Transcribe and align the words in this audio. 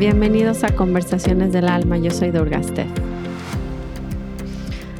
Bienvenidos 0.00 0.64
a 0.64 0.74
Conversaciones 0.74 1.52
del 1.52 1.68
Alma, 1.68 1.98
yo 1.98 2.10
soy 2.10 2.30
Durgaste. 2.30 2.86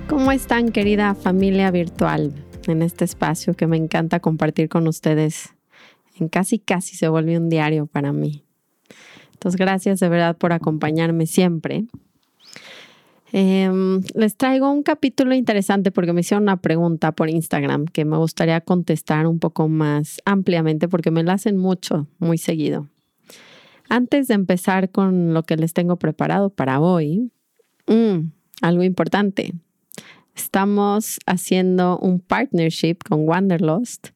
¿Cómo 0.09 0.31
están 0.31 0.73
querida 0.73 1.15
familia 1.15 1.71
virtual 1.71 2.33
en 2.67 2.83
este 2.83 3.07
espacio 3.07 3.55
que 3.55 3.67
me 3.67 3.77
encanta 3.77 4.21
compartir 4.21 4.69
con 4.69 4.87
ustedes? 4.87 5.55
En 6.19 6.29
casi 6.29 6.59
casi 6.59 6.97
se 6.97 7.09
vuelve 7.09 7.39
un 7.39 7.49
diario 7.49 7.87
para 7.87 8.13
mí. 8.13 8.45
Entonces 9.41 9.59
gracias 9.59 10.01
de 10.01 10.09
verdad 10.11 10.37
por 10.37 10.53
acompañarme 10.53 11.25
siempre. 11.25 11.87
Em, 13.33 14.03
les 14.15 14.37
traigo 14.37 14.71
un 14.71 14.83
capítulo 14.83 15.35
interesante 15.35 15.91
porque 15.91 16.13
me 16.13 16.21
hicieron 16.21 16.43
una 16.43 16.59
pregunta 16.59 17.13
por 17.13 17.31
Instagram 17.31 17.87
que 17.87 18.05
me 18.05 18.19
gustaría 18.19 18.61
contestar 18.61 19.27
un 19.27 19.39
poco 19.39 19.67
más 19.67 20.21
ampliamente 20.27 20.89
porque 20.89 21.11
me 21.11 21.23
la 21.23 21.35
hacen 21.35 21.57
mucho, 21.57 22.07
muy 22.19 22.37
seguido. 22.37 22.89
Antes 23.89 24.29
de 24.29 24.35
empezar 24.35 24.91
con 24.91 25.33
lo 25.33 25.43
que 25.45 25.57
les 25.57 25.73
tengo 25.73 25.97
preparado 25.97 26.51
para 26.51 26.81
hoy, 26.81 27.31
mm, 27.87 28.33
algo 28.61 28.83
importante. 28.83 29.55
Estamos 30.37 31.19
haciendo 31.25 31.99
un 31.99 32.21
partnership 32.21 32.99
con 33.09 33.27
Wanderlust 33.27 34.09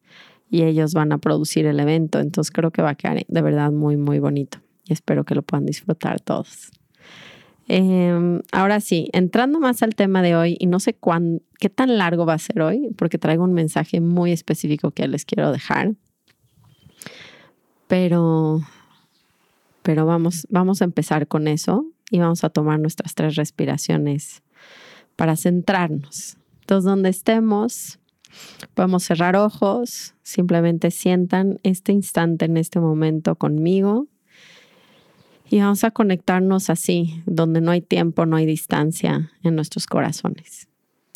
y 0.50 0.64
ellos 0.64 0.92
van 0.92 1.12
a 1.12 1.18
producir 1.18 1.64
el 1.64 1.80
evento. 1.80 2.20
Entonces 2.20 2.50
creo 2.52 2.72
que 2.72 2.82
va 2.82 2.90
a 2.90 2.94
quedar 2.94 3.24
de 3.26 3.42
verdad 3.42 3.72
muy, 3.72 3.96
muy 3.96 4.18
bonito 4.18 4.63
y 4.84 4.92
espero 4.92 5.24
que 5.24 5.34
lo 5.34 5.42
puedan 5.42 5.66
disfrutar 5.66 6.20
todos. 6.20 6.70
Em, 7.66 8.42
ahora 8.52 8.80
sí, 8.80 9.08
entrando 9.12 9.58
más 9.58 9.82
al 9.82 9.94
tema 9.94 10.20
de 10.20 10.36
hoy 10.36 10.56
y 10.58 10.66
no 10.66 10.80
sé 10.80 10.94
cuán, 10.94 11.40
qué 11.58 11.70
tan 11.70 11.96
largo 11.96 12.26
va 12.26 12.34
a 12.34 12.38
ser 12.38 12.60
hoy, 12.60 12.90
porque 12.96 13.18
traigo 13.18 13.44
un 13.44 13.54
mensaje 13.54 14.00
muy 14.00 14.32
específico 14.32 14.90
que 14.90 15.08
les 15.08 15.24
quiero 15.24 15.50
dejar. 15.50 15.94
Pero 17.86 18.60
pero 19.84 20.06
vamos, 20.06 20.46
vamos 20.48 20.80
a 20.80 20.86
empezar 20.86 21.28
con 21.28 21.46
eso 21.46 21.84
y 22.10 22.18
vamos 22.18 22.42
a 22.42 22.48
tomar 22.48 22.80
nuestras 22.80 23.14
tres 23.14 23.36
respiraciones 23.36 24.42
para 25.14 25.36
centrarnos. 25.36 26.38
Entonces, 26.60 26.84
donde 26.86 27.10
estemos, 27.10 27.98
podemos 28.72 29.02
cerrar 29.04 29.36
ojos, 29.36 30.14
simplemente 30.22 30.90
sientan 30.90 31.60
este 31.64 31.92
instante 31.92 32.46
en 32.46 32.56
este 32.56 32.80
momento 32.80 33.34
conmigo 33.36 34.08
y 35.50 35.60
vamos 35.60 35.84
a 35.84 35.90
conectarnos 35.90 36.70
así, 36.70 37.22
donde 37.26 37.60
no 37.60 37.70
hay 37.70 37.80
tiempo, 37.80 38.26
no 38.26 38.36
hay 38.36 38.46
distancia 38.46 39.30
en 39.42 39.54
nuestros 39.54 39.86
corazones, 39.86 40.68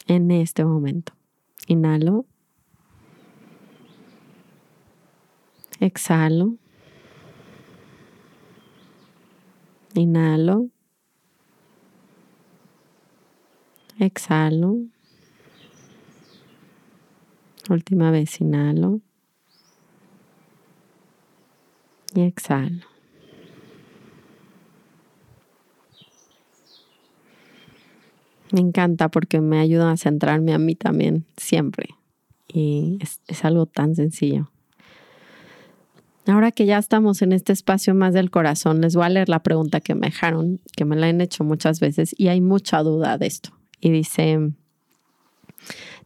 en 0.07 0.31
este 0.31 0.65
momento. 0.65 1.13
Inhalo. 1.67 2.27
Exhalo. 5.81 6.57
Inhalo. 9.95 10.69
Exhalo. 13.99 14.77
Última 17.69 18.11
vez 18.11 18.41
inhalo. 18.41 19.01
Y 22.15 22.23
exhalo. 22.23 22.88
Me 28.53 28.61
encanta 28.61 29.09
porque 29.09 29.41
me 29.41 29.59
ayuda 29.59 29.93
a 29.93 29.97
centrarme 29.97 30.53
a 30.55 30.59
mí 30.59 30.75
también, 30.75 31.27
siempre. 31.37 31.89
Y 32.47 32.99
es, 33.01 33.45
algo 33.45 33.67
tan 33.67 33.95
sencillo. 33.95 34.51
Ahora 36.27 36.51
que 36.53 36.67
ya 36.67 36.79
estamos 36.79 37.23
en 37.23 37.33
este 37.33 37.53
espacio 37.53 37.95
más 37.95 38.15
del 38.15 38.31
corazón, 38.31 38.81
les 38.81 38.95
voy 38.95 39.05
a 39.05 39.09
leer 39.09 39.29
la 39.29 39.43
pregunta 39.43 39.81
que 39.81 39.95
me 39.95 40.09
dejaron, 40.09 40.61
que 40.77 40.85
me 40.85 40.97
la 40.97 41.07
han 41.09 41.21
hecho 41.21 41.45
muchas 41.45 41.81
veces 41.81 42.15
y 42.19 42.29
hay 42.29 42.41
mucha 42.41 42.83
duda 42.83 43.17
de 43.19 43.27
esto. 43.27 43.51
Y 43.81 43.91
dice, 43.91 44.53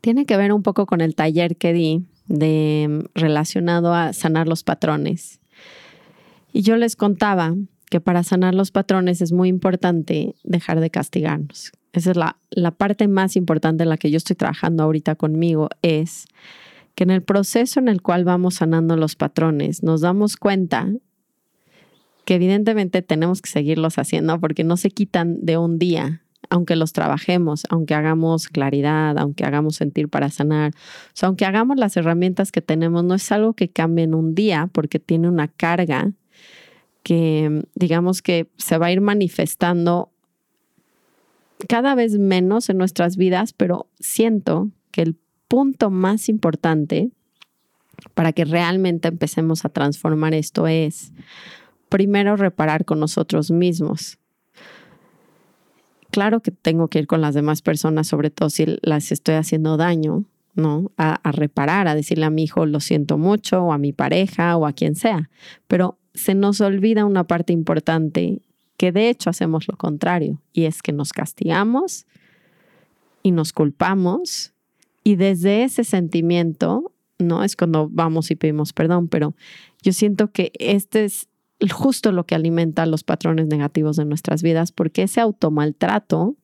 tiene 0.00 0.26
que 0.26 0.36
ver 0.36 0.52
un 0.52 0.62
poco 0.62 0.86
con 0.86 1.00
el 1.00 1.14
taller 1.14 1.56
que 1.56 1.72
di 1.72 2.06
de 2.26 3.08
relacionado 3.14 3.94
a 3.94 4.12
sanar 4.12 4.46
los 4.46 4.62
patrones. 4.62 5.40
Y 6.52 6.62
yo 6.62 6.76
les 6.76 6.96
contaba 6.96 7.54
que 7.90 8.00
para 8.00 8.22
sanar 8.22 8.54
los 8.54 8.70
patrones 8.70 9.20
es 9.20 9.32
muy 9.32 9.48
importante 9.48 10.34
dejar 10.44 10.80
de 10.80 10.90
castigarnos. 10.90 11.72
Esa 11.92 12.10
es 12.12 12.16
la, 12.16 12.38
la 12.50 12.70
parte 12.70 13.06
más 13.08 13.36
importante 13.36 13.82
en 13.82 13.90
la 13.90 13.98
que 13.98 14.10
yo 14.10 14.16
estoy 14.16 14.36
trabajando 14.36 14.82
ahorita 14.82 15.14
conmigo, 15.14 15.68
es 15.82 16.26
que 16.94 17.04
en 17.04 17.10
el 17.10 17.22
proceso 17.22 17.80
en 17.80 17.88
el 17.88 18.02
cual 18.02 18.24
vamos 18.24 18.56
sanando 18.56 18.96
los 18.96 19.16
patrones 19.16 19.82
nos 19.82 20.02
damos 20.02 20.36
cuenta 20.36 20.88
que 22.24 22.34
evidentemente 22.34 23.02
tenemos 23.02 23.42
que 23.42 23.50
seguirlos 23.50 23.98
haciendo 23.98 24.38
porque 24.40 24.64
no 24.64 24.76
se 24.76 24.90
quitan 24.90 25.44
de 25.44 25.56
un 25.56 25.78
día, 25.78 26.22
aunque 26.50 26.76
los 26.76 26.92
trabajemos, 26.92 27.64
aunque 27.68 27.94
hagamos 27.94 28.48
claridad, 28.48 29.18
aunque 29.18 29.44
hagamos 29.44 29.76
sentir 29.76 30.08
para 30.08 30.30
sanar, 30.30 30.72
o 30.74 31.10
sea, 31.14 31.28
aunque 31.28 31.46
hagamos 31.46 31.78
las 31.78 31.96
herramientas 31.96 32.52
que 32.52 32.62
tenemos, 32.62 33.04
no 33.04 33.14
es 33.14 33.32
algo 33.32 33.54
que 33.54 33.68
cambie 33.70 34.04
en 34.04 34.14
un 34.14 34.34
día 34.34 34.68
porque 34.72 34.98
tiene 34.98 35.28
una 35.28 35.48
carga 35.48 36.12
que 37.02 37.64
digamos 37.74 38.22
que 38.22 38.48
se 38.58 38.78
va 38.78 38.86
a 38.86 38.92
ir 38.92 39.00
manifestando 39.00 40.11
cada 41.68 41.94
vez 41.94 42.18
menos 42.18 42.68
en 42.68 42.78
nuestras 42.78 43.16
vidas, 43.16 43.52
pero 43.52 43.88
siento 44.00 44.70
que 44.90 45.02
el 45.02 45.16
punto 45.48 45.90
más 45.90 46.28
importante 46.28 47.10
para 48.14 48.32
que 48.32 48.44
realmente 48.44 49.08
empecemos 49.08 49.64
a 49.64 49.68
transformar 49.68 50.34
esto 50.34 50.66
es, 50.66 51.12
primero, 51.88 52.36
reparar 52.36 52.84
con 52.84 53.00
nosotros 53.00 53.50
mismos. 53.50 54.18
Claro 56.10 56.40
que 56.40 56.50
tengo 56.50 56.88
que 56.88 56.98
ir 56.98 57.06
con 57.06 57.20
las 57.20 57.34
demás 57.34 57.62
personas, 57.62 58.06
sobre 58.06 58.30
todo 58.30 58.50
si 58.50 58.78
las 58.82 59.12
estoy 59.12 59.36
haciendo 59.36 59.76
daño, 59.76 60.24
¿no? 60.54 60.90
A, 60.98 61.14
a, 61.14 61.32
reparar, 61.32 61.88
a 61.88 61.94
decirle 61.94 62.26
a 62.26 62.30
mi 62.30 62.44
hijo 62.44 62.66
lo 62.66 62.80
siento 62.80 63.16
mucho, 63.16 63.62
o 63.62 63.72
a 63.72 63.78
mi 63.78 63.92
pareja, 63.92 64.56
o 64.56 64.66
a 64.66 64.72
quien 64.72 64.94
sea. 64.94 65.30
Pero 65.68 65.98
se 66.12 66.34
nos 66.34 66.60
olvida 66.60 67.06
una 67.06 67.24
parte 67.24 67.54
importante 67.54 68.42
que 68.82 68.90
de 68.90 69.10
hecho 69.10 69.30
hacemos 69.30 69.68
lo 69.68 69.76
contrario, 69.76 70.42
y 70.52 70.64
es 70.64 70.82
que 70.82 70.90
nos 70.90 71.12
castigamos 71.12 72.04
y 73.22 73.30
nos 73.30 73.52
culpamos 73.52 74.54
y 75.04 75.14
desde 75.14 75.62
ese 75.62 75.84
sentimiento, 75.84 76.92
¿no? 77.16 77.44
Es 77.44 77.54
cuando 77.54 77.88
vamos 77.88 78.32
y 78.32 78.34
pedimos 78.34 78.72
perdón, 78.72 79.06
pero 79.06 79.36
yo 79.82 79.92
siento 79.92 80.32
que 80.32 80.50
este 80.58 81.04
es 81.04 81.28
justo 81.70 82.10
lo 82.10 82.26
que 82.26 82.34
alimenta 82.34 82.84
los 82.86 83.04
patrones 83.04 83.46
negativos 83.46 83.94
de 83.94 84.04
nuestras 84.04 84.42
vidas, 84.42 84.72
porque 84.72 85.04
ese 85.04 85.20
automaltrato 85.20 86.34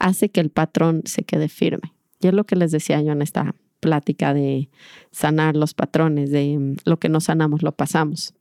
hace 0.00 0.30
que 0.30 0.40
el 0.40 0.50
patrón 0.50 1.02
se 1.04 1.22
quede 1.22 1.48
firme. 1.48 1.94
Y 2.18 2.26
es 2.26 2.34
lo 2.34 2.42
que 2.42 2.56
les 2.56 2.72
decía 2.72 3.00
yo 3.02 3.12
en 3.12 3.22
esta 3.22 3.54
plática 3.78 4.34
de 4.34 4.68
sanar 5.12 5.54
los 5.54 5.74
patrones, 5.74 6.32
de 6.32 6.74
lo 6.84 6.98
que 6.98 7.08
no 7.08 7.20
sanamos 7.20 7.62
lo 7.62 7.70
pasamos. 7.70 8.34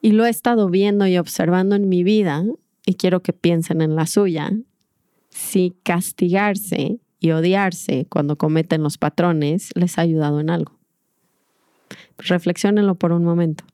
Y 0.00 0.12
lo 0.12 0.26
he 0.26 0.30
estado 0.30 0.68
viendo 0.68 1.06
y 1.06 1.18
observando 1.18 1.74
en 1.76 1.88
mi 1.88 2.04
vida, 2.04 2.44
y 2.86 2.94
quiero 2.94 3.22
que 3.22 3.32
piensen 3.32 3.80
en 3.80 3.96
la 3.96 4.06
suya, 4.06 4.52
si 5.28 5.76
castigarse 5.82 7.00
y 7.20 7.30
odiarse 7.32 8.06
cuando 8.08 8.36
cometen 8.36 8.82
los 8.82 8.98
patrones 8.98 9.70
les 9.74 9.98
ha 9.98 10.02
ayudado 10.02 10.40
en 10.40 10.50
algo. 10.50 10.78
Reflexionenlo 12.18 12.94
por 12.94 13.12
un 13.12 13.24
momento. 13.24 13.64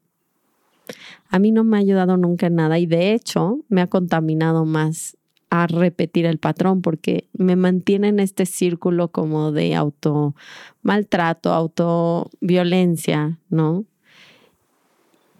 A 1.28 1.38
mí 1.38 1.50
no 1.50 1.64
me 1.64 1.76
ha 1.76 1.80
ayudado 1.80 2.16
nunca 2.16 2.46
en 2.46 2.56
nada 2.56 2.78
y 2.78 2.86
de 2.86 3.12
hecho 3.12 3.60
me 3.68 3.80
ha 3.80 3.86
contaminado 3.88 4.64
más 4.64 5.16
a 5.50 5.66
repetir 5.66 6.26
el 6.26 6.38
patrón 6.38 6.82
porque 6.82 7.28
me 7.32 7.56
mantiene 7.56 8.08
en 8.08 8.20
este 8.20 8.44
círculo 8.44 9.08
como 9.08 9.52
de 9.52 9.74
auto 9.74 10.34
maltrato, 10.82 11.52
auto 11.52 12.30
violencia, 12.40 13.38
¿no? 13.48 13.84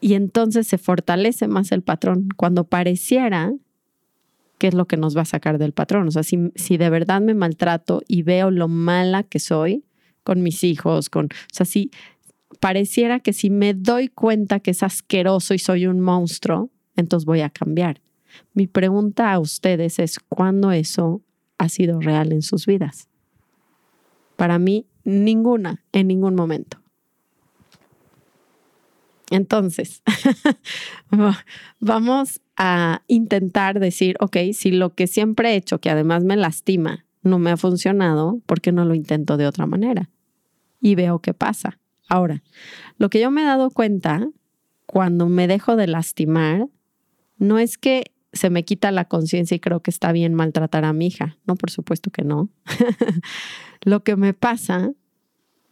Y 0.05 0.13
entonces 0.13 0.67
se 0.67 0.77
fortalece 0.77 1.49
más 1.49 1.73
el 1.73 1.81
patrón 1.81 2.29
cuando 2.37 2.65
pareciera 2.65 3.55
qué 4.59 4.67
es 4.67 4.75
lo 4.75 4.85
que 4.85 4.99
nos 4.99 5.17
va 5.17 5.23
a 5.23 5.25
sacar 5.25 5.57
del 5.57 5.73
patrón. 5.73 6.09
O 6.09 6.11
sea, 6.11 6.23
si, 6.23 6.53
si 6.57 6.77
de 6.77 6.91
verdad 6.91 7.23
me 7.23 7.33
maltrato 7.33 8.03
y 8.07 8.21
veo 8.21 8.51
lo 8.51 8.69
mala 8.69 9.23
que 9.23 9.39
soy 9.39 9.83
con 10.23 10.43
mis 10.43 10.63
hijos, 10.63 11.09
con, 11.09 11.25
o 11.25 11.55
sea, 11.55 11.65
si 11.65 11.91
pareciera 12.61 13.21
que 13.21 13.33
si 13.33 13.49
me 13.49 13.73
doy 13.73 14.09
cuenta 14.09 14.61
que 14.61 14.73
es 14.73 14.83
asqueroso 14.83 15.55
y 15.55 15.59
soy 15.59 15.87
un 15.87 16.01
monstruo, 16.01 16.69
entonces 16.97 17.25
voy 17.25 17.41
a 17.41 17.49
cambiar. 17.49 18.03
Mi 18.53 18.67
pregunta 18.67 19.33
a 19.33 19.39
ustedes 19.39 19.99
es, 19.99 20.19
¿cuándo 20.19 20.71
eso 20.71 21.23
ha 21.57 21.71
sido 21.71 21.99
real 21.99 22.31
en 22.33 22.43
sus 22.43 22.67
vidas? 22.67 23.09
Para 24.37 24.59
mí, 24.59 24.85
ninguna, 25.03 25.83
en 25.93 26.09
ningún 26.09 26.35
momento. 26.35 26.84
Entonces, 29.35 30.01
vamos 31.81 32.41
a 32.57 33.03
intentar 33.09 33.81
decir, 33.81 34.17
ok, 34.21 34.37
si 34.53 34.71
lo 34.71 34.95
que 34.95 35.09
siempre 35.09 35.51
he 35.51 35.57
hecho, 35.57 35.81
que 35.81 35.91
además 35.91 36.23
me 36.23 36.37
lastima, 36.37 37.05
no 37.23 37.41
me 37.41 37.51
ha 37.51 37.57
funcionado, 37.57 38.41
¿por 38.47 38.61
qué 38.61 38.71
no 38.71 38.85
lo 38.85 38.95
intento 38.95 39.37
de 39.37 39.49
otra 39.49 39.67
manera? 39.67 40.09
Y 40.81 40.95
veo 40.95 41.19
qué 41.19 41.35
pasa. 41.35 41.81
Ahora, 42.09 42.45
lo 42.97 43.11
que 43.11 43.21
yo 43.21 43.33
me 43.33 43.43
he 43.43 43.45
dado 43.45 43.71
cuenta 43.71 44.25
cuando 44.87 45.29
me 45.29 45.49
dejo 45.49 45.75
de 45.75 45.89
lastimar, 45.89 46.69
no 47.37 47.59
es 47.59 47.77
que 47.77 48.13
se 48.33 48.51
me 48.51 48.65
quita 48.65 48.93
la 48.93 49.07
conciencia 49.07 49.57
y 49.57 49.61
creo 49.61 49.81
que 49.81 49.91
está 49.91 50.13
bien 50.13 50.35
maltratar 50.35 50.85
a 50.85 50.93
mi 50.93 51.09
hija. 51.09 51.39
No, 51.45 51.57
por 51.57 51.73
supuesto 51.73 52.13
que 52.13 52.23
no. 52.23 52.51
lo 53.83 54.05
que 54.05 54.15
me 54.15 54.33
pasa 54.33 54.93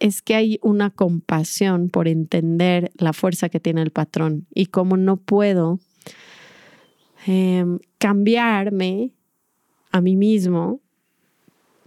es 0.03 0.21
que 0.21 0.35
hay 0.35 0.59
una 0.61 0.89
compasión 0.89 1.87
por 1.87 2.09
entender 2.09 2.91
la 2.97 3.13
fuerza 3.13 3.47
que 3.47 3.61
tiene 3.61 3.81
el 3.81 3.91
patrón 3.91 4.47
y 4.53 4.65
cómo 4.65 4.97
no 4.97 5.15
puedo 5.15 5.79
em, 7.25 7.79
cambiarme 7.99 9.11
a 9.91 10.01
mí 10.01 10.17
mismo 10.17 10.81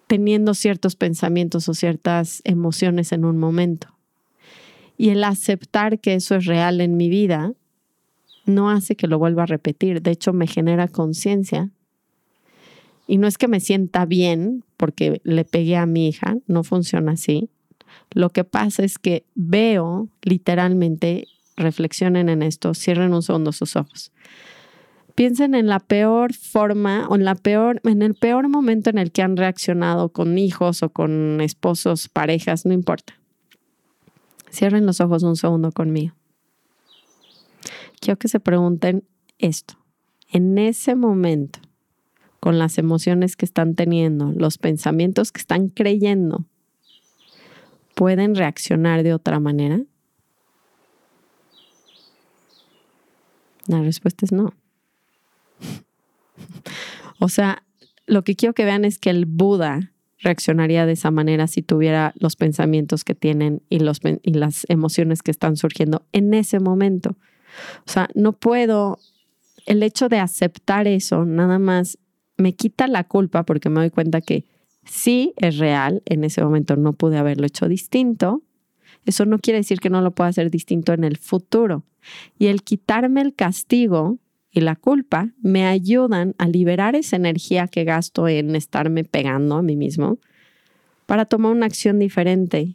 teniendo 0.07 0.55
ciertos 0.55 0.97
pensamientos 0.97 1.69
o 1.69 1.75
ciertas 1.75 2.41
emociones 2.45 3.13
en 3.13 3.27
un 3.27 3.37
momento. 3.37 3.89
Y 4.97 5.11
el 5.11 5.23
aceptar 5.23 6.01
que 6.01 6.15
eso 6.15 6.37
es 6.37 6.47
real 6.47 6.81
en 6.81 6.97
mi 6.97 7.11
vida 7.11 7.53
no 8.47 8.71
hace 8.71 8.97
que 8.97 9.09
lo 9.09 9.19
vuelva 9.19 9.43
a 9.43 9.47
repetir. 9.47 10.01
De 10.01 10.13
hecho, 10.13 10.33
me 10.33 10.47
genera 10.47 10.89
conciencia. 10.89 11.69
Y 13.07 13.19
no 13.19 13.27
es 13.27 13.37
que 13.37 13.47
me 13.47 13.61
sienta 13.61 14.07
bien 14.07 14.65
porque 14.79 15.21
le 15.23 15.45
pegué 15.45 15.77
a 15.77 15.85
mi 15.85 16.09
hija, 16.09 16.39
no 16.47 16.65
funciona 16.65 17.13
así. 17.13 17.51
Lo 18.12 18.31
que 18.31 18.44
pasa 18.44 18.84
es 18.84 18.98
que 18.98 19.25
veo 19.34 20.08
literalmente, 20.22 21.28
reflexionen 21.56 22.28
en 22.28 22.43
esto, 22.43 22.75
cierren 22.75 23.14
un 23.14 23.22
segundo 23.22 23.52
sus 23.52 23.76
ojos. 23.76 24.12
Piensen 25.14 25.54
en 25.54 25.66
la 25.66 25.81
peor 25.81 26.34
forma 26.34 27.06
o 27.08 27.14
en 27.14 27.25
la 27.25 27.34
peor, 27.34 27.81
en 27.84 28.02
el 28.02 28.14
peor 28.14 28.48
momento 28.48 28.90
en 28.90 28.98
el 28.98 29.12
que 29.12 29.22
han 29.22 29.37
reaccionado 29.37 30.10
con 30.10 30.37
hijos 30.37 30.82
o 30.82 30.90
con 30.90 31.40
esposos, 31.40 32.08
parejas, 32.08 32.66
no 32.66 32.75
importa. 32.75 33.14
Cierren 34.50 34.84
los 34.84 35.00
ojos 35.00 35.22
un 35.22 35.37
segundo 35.37 35.72
conmigo. 35.72 36.14
Quiero 38.00 38.19
que 38.19 38.28
se 38.28 38.40
pregunten 38.40 39.04
esto. 39.38 39.78
En 40.31 40.58
ese 40.58 40.94
momento, 40.94 41.60
con 42.40 42.58
las 42.58 42.78
emociones 42.78 43.37
que 43.37 43.44
están 43.44 43.75
teniendo, 43.75 44.32
los 44.37 44.58
pensamientos 44.58 45.32
que 45.32 45.40
están 45.40 45.69
creyendo, 45.69 46.44
pueden 47.96 48.34
reaccionar 48.34 49.02
de 49.02 49.14
otra 49.14 49.40
manera? 49.40 49.81
La 53.66 53.81
respuesta 53.81 54.26
es 54.26 54.32
no. 54.32 54.52
o 57.19 57.31
sea, 57.31 57.64
lo 58.06 58.22
que 58.22 58.37
quiero 58.37 58.52
que 58.52 58.66
vean 58.66 58.84
es 58.84 58.98
que 58.98 59.08
el 59.08 59.25
Buda 59.25 59.93
reaccionaría 60.19 60.84
de 60.84 60.93
esa 60.93 61.10
manera 61.10 61.46
si 61.46 61.62
tuviera 61.62 62.12
los 62.19 62.37
pensamientos 62.37 63.02
que 63.02 63.14
tienen 63.14 63.62
y, 63.70 63.78
los, 63.78 64.00
y 64.22 64.34
las 64.34 64.66
emociones 64.69 65.22
que 65.22 65.31
están 65.31 65.56
surgiendo 65.56 66.04
en 66.12 66.34
ese 66.34 66.60
momento. 66.60 67.16
O 67.87 67.90
sea, 67.90 68.08
no 68.14 68.34
puedo, 68.34 68.98
el 69.64 69.82
hecho 69.82 70.10
de 70.10 70.19
aceptar 70.19 70.87
eso 70.87 71.25
nada 71.25 71.58
más 71.58 71.98
me 72.37 72.52
quita 72.54 72.88
la 72.88 73.04
culpa 73.04 73.44
porque 73.44 73.70
me 73.70 73.81
doy 73.81 73.90
cuenta 73.90 74.20
que 74.20 74.44
sí 74.87 75.35
es 75.37 75.59
real, 75.59 76.03
en 76.06 76.25
ese 76.25 76.43
momento 76.43 76.77
no 76.77 76.93
pude 76.93 77.19
haberlo 77.19 77.47
hecho 77.47 77.69
distinto, 77.69 78.43
eso 79.05 79.25
no 79.25 79.38
quiere 79.38 79.59
decir 79.59 79.81
que 79.81 79.91
no 79.91 80.00
lo 80.00 80.11
pueda 80.12 80.31
hacer 80.31 80.50
distinto 80.50 80.93
en 80.93 81.05
el 81.05 81.17
futuro. 81.17 81.85
Y 82.38 82.47
el 82.47 82.62
quitarme 82.62 83.21
el 83.21 83.35
castigo 83.35 84.19
y 84.50 84.61
la 84.61 84.75
culpa 84.75 85.31
me 85.43 85.67
ayudan 85.67 86.35
a 86.38 86.49
liberar 86.49 86.97
esa 86.97 87.17
energía 87.17 87.69
que 87.69 87.85
gasto 87.85 88.27
en 88.27 88.56
estarme 88.56 89.05
pegando 89.05 89.56
a 89.56 89.62
mí 89.62 89.77
mismo 89.77 90.19
para 91.06 91.25
tomar 91.25 91.53
una 91.53 91.67
acción 91.67 91.99
diferente 91.99 92.75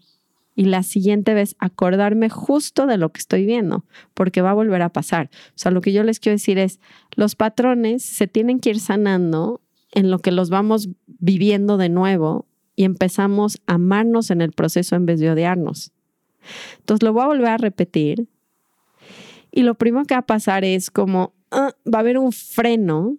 y 0.55 0.65
la 0.65 0.83
siguiente 0.83 1.33
vez 1.33 1.55
acordarme 1.59 2.29
justo 2.29 2.85
de 2.85 2.97
lo 2.97 3.11
que 3.11 3.19
estoy 3.19 3.45
viendo, 3.45 3.85
porque 4.13 4.41
va 4.41 4.51
a 4.51 4.55
volver 4.55 4.81
a 4.81 4.89
pasar. 4.89 5.29
O 5.49 5.53
sea, 5.55 5.71
lo 5.71 5.81
que 5.81 5.93
yo 5.93 6.03
les 6.03 6.19
quiero 6.19 6.35
decir 6.35 6.59
es, 6.59 6.79
los 7.15 7.35
patrones 7.35 8.03
se 8.03 8.27
tienen 8.27 8.59
que 8.59 8.71
ir 8.71 8.79
sanando 8.79 9.61
en 9.91 10.09
lo 10.09 10.19
que 10.19 10.31
los 10.31 10.49
vamos 10.49 10.89
viviendo 11.05 11.77
de 11.77 11.89
nuevo 11.89 12.47
y 12.75 12.83
empezamos 12.83 13.61
a 13.67 13.73
amarnos 13.73 14.31
en 14.31 14.41
el 14.41 14.51
proceso 14.51 14.95
en 14.95 15.05
vez 15.05 15.19
de 15.19 15.31
odiarnos. 15.31 15.91
Entonces 16.79 17.03
lo 17.03 17.13
voy 17.13 17.23
a 17.23 17.27
volver 17.27 17.47
a 17.49 17.57
repetir 17.57 18.27
y 19.51 19.63
lo 19.63 19.75
primero 19.75 20.05
que 20.05 20.15
va 20.15 20.19
a 20.19 20.25
pasar 20.25 20.63
es 20.63 20.89
como 20.89 21.33
ah, 21.51 21.75
va 21.85 21.99
a 21.99 22.01
haber 22.01 22.17
un 22.17 22.31
freno 22.31 23.17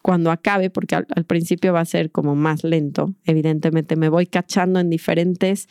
cuando 0.00 0.30
acabe, 0.30 0.70
porque 0.70 0.94
al, 0.94 1.06
al, 1.16 1.24
principio 1.24 1.72
va 1.72 1.80
a 1.80 1.84
ser 1.84 2.12
como 2.12 2.36
más 2.36 2.62
lento. 2.62 3.12
Evidentemente 3.24 3.96
me 3.96 4.08
voy 4.08 4.26
cachando 4.26 4.78
en 4.78 4.88
diferentes 4.88 5.68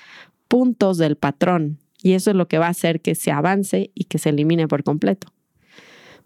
puntos 0.49 0.97
del 0.97 1.15
patrón 1.15 1.79
y 2.01 2.13
eso 2.13 2.31
es 2.31 2.35
lo 2.35 2.49
que 2.49 2.57
va 2.57 2.67
a 2.67 2.71
hacer 2.71 3.01
que 3.01 3.15
se 3.15 3.31
avance 3.31 3.91
y 3.95 4.03
que 4.03 4.17
se 4.17 4.29
elimine 4.29 4.67
por 4.67 4.83
completo 4.83 5.34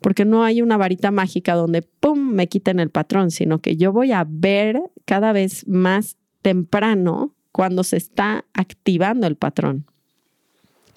porque 0.02 0.26
no 0.26 0.44
hay 0.44 0.62
una 0.62 0.78
varita 0.78 1.12
mágica 1.12 1.56
donde, 1.56 1.82
¡pum!, 1.82 2.32
me 2.32 2.48
quiten 2.48 2.80
el 2.80 2.90
patrón, 2.90 3.32
sino 3.32 3.60
que 3.60 3.76
yo 3.76 3.92
voy 3.92 4.12
a 4.12 4.26
ver 4.28 4.82
cada 5.06 5.34
vez 5.34 5.68
más 5.68 6.18
temprano 6.42 7.36
cuando 7.52 7.84
se 7.84 7.98
está 7.98 8.46
activando 8.54 9.28
el 9.28 9.36
patrón. 9.36 9.86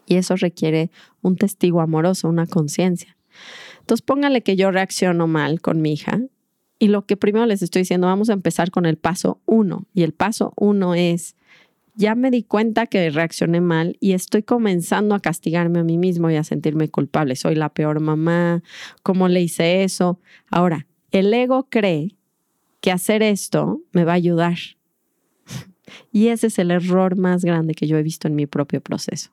Y 0.06 0.16
eso 0.16 0.36
requiere 0.36 0.90
un 1.20 1.36
testigo 1.36 1.80
amoroso, 1.80 2.28
una 2.28 2.46
conciencia. 2.46 3.16
Entonces 3.80 4.02
póngale 4.02 4.42
que 4.42 4.56
yo 4.56 4.70
reacciono 4.70 5.26
mal 5.26 5.60
con 5.60 5.80
mi 5.80 5.92
hija 5.92 6.20
y 6.78 6.88
lo 6.88 7.06
que 7.06 7.16
primero 7.16 7.46
les 7.46 7.62
estoy 7.62 7.82
diciendo, 7.82 8.08
vamos 8.08 8.28
a 8.28 8.32
empezar 8.32 8.70
con 8.70 8.86
el 8.86 8.96
paso 8.96 9.40
uno. 9.46 9.86
Y 9.94 10.02
el 10.02 10.12
paso 10.12 10.52
uno 10.56 10.94
es 10.94 11.36
ya 11.94 12.14
me 12.14 12.30
di 12.30 12.42
cuenta 12.42 12.86
que 12.86 13.10
reaccioné 13.10 13.60
mal 13.60 13.96
y 14.00 14.12
estoy 14.12 14.42
comenzando 14.42 15.14
a 15.14 15.20
castigarme 15.20 15.80
a 15.80 15.84
mí 15.84 15.98
mismo 15.98 16.30
y 16.30 16.36
a 16.36 16.44
sentirme 16.44 16.88
culpable. 16.88 17.36
Soy 17.36 17.54
la 17.54 17.68
peor 17.68 18.00
mamá, 18.00 18.62
¿cómo 19.02 19.28
le 19.28 19.42
hice 19.42 19.84
eso? 19.84 20.18
Ahora, 20.50 20.86
el 21.10 21.32
ego 21.32 21.68
cree 21.68 22.16
que 22.80 22.90
hacer 22.90 23.22
esto 23.22 23.82
me 23.92 24.04
va 24.04 24.12
a 24.12 24.16
ayudar. 24.16 24.56
Y 26.10 26.28
ese 26.28 26.46
es 26.46 26.58
el 26.58 26.70
error 26.70 27.18
más 27.18 27.44
grande 27.44 27.74
que 27.74 27.86
yo 27.86 27.98
he 27.98 28.02
visto 28.02 28.26
en 28.26 28.34
mi 28.34 28.46
propio 28.46 28.80
proceso. 28.80 29.30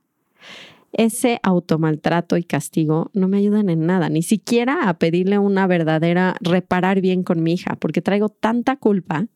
Ese 0.91 1.39
automaltrato 1.41 2.35
y 2.35 2.44
castigo 2.44 3.11
no 3.13 3.29
me 3.29 3.38
ayudan 3.38 3.69
en 3.69 3.85
nada, 3.85 4.09
ni 4.09 4.23
siquiera 4.23 4.89
a 4.89 4.97
pedirle 4.97 5.38
una 5.38 5.67
verdadera 5.67 6.35
reparar 6.42 6.99
bien 6.99 7.23
con 7.23 7.44
mi 7.44 7.54
hija, 7.54 7.78
porque 7.78 8.01
traigo 8.01 8.28
tanta 8.28 8.75
culpa 8.75 9.28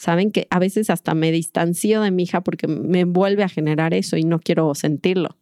Saben 0.00 0.30
que 0.30 0.46
a 0.48 0.58
veces 0.58 0.88
hasta 0.88 1.12
me 1.12 1.30
distancio 1.30 2.00
de 2.00 2.10
mi 2.10 2.22
hija 2.22 2.40
porque 2.40 2.66
me 2.66 3.04
vuelve 3.04 3.42
a 3.42 3.50
generar 3.50 3.92
eso 3.92 4.16
y 4.16 4.24
no 4.24 4.38
quiero 4.38 4.74
sentirlo. 4.74 5.36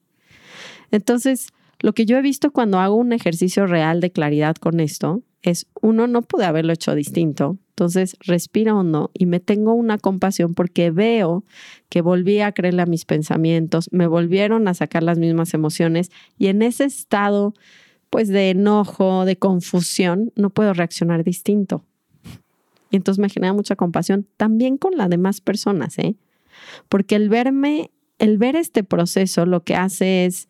Entonces, 0.91 1.50
lo 1.79 1.93
que 1.93 2.07
yo 2.07 2.19
he 2.19 2.23
visto 2.23 2.50
cuando 2.50 2.81
hago 2.81 2.97
un 2.97 3.12
ejercicio 3.12 3.69
real 3.69 4.00
de 4.00 4.11
claridad 4.11 4.57
con 4.57 4.81
esto 4.81 5.23
es, 5.43 5.69
uno, 5.81 6.09
no 6.09 6.23
pude 6.23 6.45
haberlo 6.45 6.73
hecho 6.73 6.97
distinto. 6.97 7.57
Entonces, 7.69 8.17
respiro 8.19 8.77
hondo 8.77 9.12
y 9.15 9.27
me 9.27 9.38
tengo 9.38 9.75
una 9.75 9.97
compasión 9.97 10.55
porque 10.55 10.91
veo 10.91 11.45
que 11.88 12.00
volví 12.00 12.41
a 12.41 12.50
creerle 12.50 12.83
a 12.83 12.87
mis 12.87 13.05
pensamientos, 13.05 13.88
me 13.93 14.09
volvieron 14.09 14.67
a 14.67 14.75
sacar 14.75 15.05
las 15.05 15.19
mismas 15.19 15.55
emociones 15.55 16.11
y 16.37 16.49
en 16.49 16.62
ese 16.62 16.85
estado, 16.85 17.55
pues, 18.11 18.27
de 18.27 18.50
enojo, 18.50 19.25
de 19.25 19.37
confusión, 19.37 20.33
no 20.35 20.50
puedo 20.50 20.75
reaccionar 20.75 21.23
distinto. 21.23 21.85
Y 22.90 22.97
entonces 22.97 23.21
me 23.21 23.28
genera 23.28 23.52
mucha 23.52 23.76
compasión 23.76 24.26
también 24.37 24.78
con 24.78 24.97
las 24.97 25.11
demás 25.11 25.40
personas, 25.40 25.99
¿eh? 25.99 26.16
Porque 26.88 27.16
el 27.16 27.28
verme, 27.28 27.90
el 28.18 28.38
ver 28.38 28.57
este 28.57 28.83
proceso 28.83 29.47
lo 29.47 29.62
que 29.62 29.75
hace 29.75 30.25
es 30.26 30.49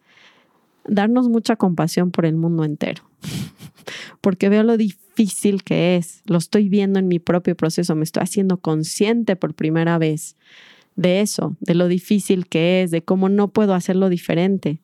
darnos 0.86 1.28
mucha 1.28 1.56
compasión 1.56 2.10
por 2.10 2.26
el 2.26 2.36
mundo 2.36 2.64
entero. 2.64 3.04
Porque 4.20 4.48
veo 4.48 4.62
lo 4.62 4.76
difícil 4.76 5.62
que 5.62 5.96
es, 5.96 6.22
lo 6.26 6.38
estoy 6.38 6.68
viendo 6.68 6.98
en 6.98 7.08
mi 7.08 7.18
propio 7.18 7.56
proceso, 7.56 7.94
me 7.94 8.04
estoy 8.04 8.22
haciendo 8.22 8.58
consciente 8.58 9.36
por 9.36 9.54
primera 9.54 9.98
vez 9.98 10.36
de 10.96 11.20
eso, 11.20 11.56
de 11.60 11.74
lo 11.74 11.88
difícil 11.88 12.48
que 12.48 12.82
es, 12.82 12.90
de 12.90 13.02
cómo 13.02 13.28
no 13.28 13.48
puedo 13.48 13.74
hacerlo 13.74 14.08
diferente. 14.08 14.80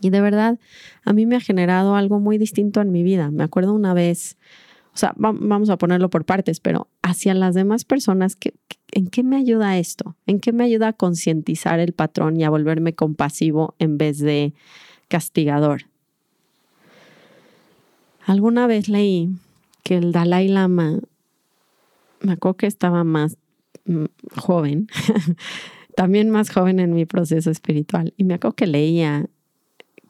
Y 0.00 0.10
de 0.10 0.20
verdad, 0.20 0.58
a 1.04 1.12
mí 1.12 1.26
me 1.26 1.36
ha 1.36 1.40
generado 1.40 1.96
algo 1.96 2.20
muy 2.20 2.38
distinto 2.38 2.80
en 2.80 2.92
mi 2.92 3.02
vida. 3.02 3.30
Me 3.30 3.44
acuerdo 3.44 3.74
una 3.74 3.94
vez, 3.94 4.36
o 4.98 5.00
sea, 5.00 5.14
vamos 5.16 5.70
a 5.70 5.76
ponerlo 5.76 6.10
por 6.10 6.24
partes, 6.24 6.58
pero 6.58 6.88
hacia 7.02 7.32
las 7.32 7.54
demás 7.54 7.84
personas, 7.84 8.36
¿en 8.90 9.06
qué 9.06 9.22
me 9.22 9.36
ayuda 9.36 9.78
esto? 9.78 10.16
¿En 10.26 10.40
qué 10.40 10.50
me 10.52 10.64
ayuda 10.64 10.88
a 10.88 10.92
concientizar 10.92 11.78
el 11.78 11.92
patrón 11.92 12.36
y 12.36 12.42
a 12.42 12.50
volverme 12.50 12.96
compasivo 12.96 13.76
en 13.78 13.96
vez 13.96 14.18
de 14.18 14.54
castigador? 15.06 15.82
Alguna 18.26 18.66
vez 18.66 18.88
leí 18.88 19.30
que 19.84 19.98
el 19.98 20.10
Dalai 20.10 20.48
Lama, 20.48 20.98
me 22.20 22.32
acuerdo 22.32 22.56
que 22.56 22.66
estaba 22.66 23.04
más 23.04 23.36
mm, 23.84 24.06
joven, 24.34 24.88
también 25.94 26.28
más 26.30 26.50
joven 26.50 26.80
en 26.80 26.92
mi 26.92 27.06
proceso 27.06 27.52
espiritual, 27.52 28.14
y 28.16 28.24
me 28.24 28.34
acuerdo 28.34 28.56
que 28.56 28.66
leía 28.66 29.26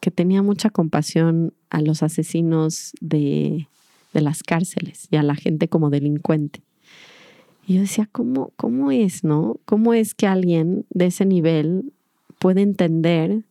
que 0.01 0.09
tenía 0.09 0.41
mucha 0.41 0.71
compasión 0.71 1.53
a 1.69 1.79
los 1.81 2.01
asesinos 2.01 2.93
de, 3.01 3.67
de 4.13 4.21
las 4.21 4.43
cárceles 4.43 5.07
y 5.11 5.17
a 5.17 5.23
la 5.23 5.35
gente 5.35 5.67
como 5.67 5.89
delincuente. 5.89 6.61
Y 7.67 7.75
yo 7.75 7.81
decía, 7.81 8.09
¿cómo, 8.11 8.51
¿cómo 8.55 8.91
es, 8.91 9.23
no? 9.23 9.59
¿Cómo 9.65 9.93
es 9.93 10.15
que 10.15 10.25
alguien 10.25 10.85
de 10.89 11.07
ese 11.07 11.25
nivel 11.25 11.93
puede 12.39 12.61
entender 12.61 13.43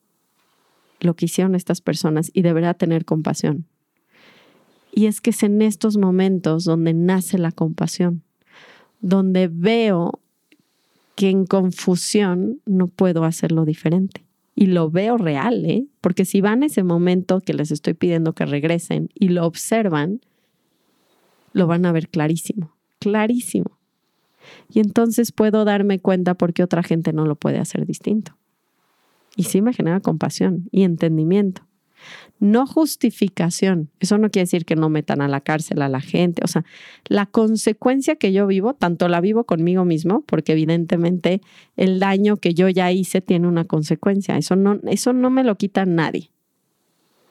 lo 1.00 1.14
que 1.14 1.26
hicieron 1.26 1.54
estas 1.54 1.80
personas 1.80 2.30
y 2.34 2.42
deberá 2.42 2.74
tener 2.74 3.04
compasión? 3.04 3.66
Y 4.92 5.06
es 5.06 5.20
que 5.20 5.30
es 5.30 5.44
en 5.44 5.62
estos 5.62 5.96
momentos 5.96 6.64
donde 6.64 6.94
nace 6.94 7.38
la 7.38 7.52
compasión, 7.52 8.22
donde 9.00 9.46
veo 9.46 10.18
que 11.14 11.30
en 11.30 11.46
confusión 11.46 12.60
no 12.66 12.88
puedo 12.88 13.24
hacerlo 13.24 13.64
diferente. 13.64 14.24
Y 14.56 14.66
lo 14.66 14.90
veo 14.90 15.16
real, 15.16 15.64
¿eh? 15.64 15.86
Porque 16.00 16.24
si 16.24 16.40
van 16.40 16.64
a 16.64 16.66
ese 16.66 16.82
momento 16.82 17.40
que 17.40 17.54
les 17.54 17.70
estoy 17.70 17.94
pidiendo 17.94 18.32
que 18.32 18.46
regresen 18.46 19.10
y 19.14 19.28
lo 19.28 19.46
observan, 19.46 20.20
lo 21.52 21.66
van 21.66 21.86
a 21.86 21.92
ver 21.92 22.08
clarísimo, 22.08 22.74
clarísimo. 22.98 23.78
Y 24.70 24.80
entonces 24.80 25.32
puedo 25.32 25.64
darme 25.64 25.98
cuenta 25.98 26.34
por 26.34 26.52
qué 26.52 26.62
otra 26.62 26.82
gente 26.82 27.12
no 27.12 27.26
lo 27.26 27.36
puede 27.36 27.58
hacer 27.58 27.86
distinto. 27.86 28.36
Y 29.36 29.44
sí 29.44 29.62
me 29.62 29.72
genera 29.72 30.00
compasión 30.00 30.68
y 30.72 30.82
entendimiento. 30.82 31.62
No 32.40 32.66
justificación. 32.66 33.90
Eso 33.98 34.18
no 34.18 34.30
quiere 34.30 34.44
decir 34.44 34.64
que 34.64 34.76
no 34.76 34.88
metan 34.88 35.20
a 35.20 35.28
la 35.28 35.40
cárcel 35.40 35.82
a 35.82 35.88
la 35.88 36.00
gente. 36.00 36.42
O 36.44 36.46
sea, 36.46 36.64
la 37.06 37.26
consecuencia 37.26 38.16
que 38.16 38.32
yo 38.32 38.46
vivo, 38.46 38.74
tanto 38.74 39.08
la 39.08 39.20
vivo 39.20 39.44
conmigo 39.44 39.84
mismo, 39.84 40.22
porque 40.22 40.52
evidentemente 40.52 41.40
el 41.76 41.98
daño 41.98 42.36
que 42.36 42.54
yo 42.54 42.68
ya 42.68 42.92
hice 42.92 43.20
tiene 43.20 43.48
una 43.48 43.64
consecuencia. 43.64 44.36
Eso 44.36 44.54
no, 44.54 44.78
eso 44.84 45.12
no 45.12 45.30
me 45.30 45.42
lo 45.42 45.56
quita 45.56 45.84
nadie. 45.86 46.30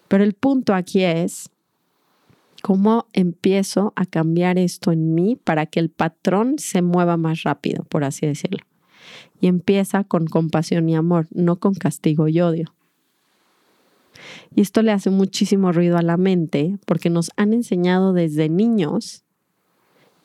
Pero 0.07 0.23
el 0.23 0.33
punto 0.33 0.73
aquí 0.73 1.03
es 1.03 1.49
¿Cómo 2.61 3.07
empiezo 3.13 3.93
a 3.95 4.05
cambiar 4.05 4.57
esto 4.57 4.91
en 4.91 5.13
mí 5.13 5.35
para 5.35 5.65
que 5.67 5.79
el 5.79 5.89
patrón 5.89 6.55
se 6.57 6.81
mueva 6.81 7.17
más 7.17 7.43
rápido, 7.43 7.83
por 7.85 8.03
así 8.03 8.25
decirlo? 8.25 8.65
Y 9.39 9.47
empieza 9.47 10.03
con 10.03 10.25
compasión 10.25 10.89
y 10.89 10.95
amor, 10.95 11.27
no 11.31 11.57
con 11.57 11.75
castigo 11.75 12.27
y 12.27 12.41
odio. 12.41 12.73
Y 14.55 14.61
esto 14.61 14.81
le 14.81 14.91
hace 14.91 15.11
muchísimo 15.11 15.71
ruido 15.71 15.97
a 15.97 16.01
la 16.01 16.17
mente 16.17 16.77
porque 16.85 17.11
nos 17.11 17.29
han 17.37 17.53
enseñado 17.53 18.13
desde 18.13 18.49
niños 18.49 19.23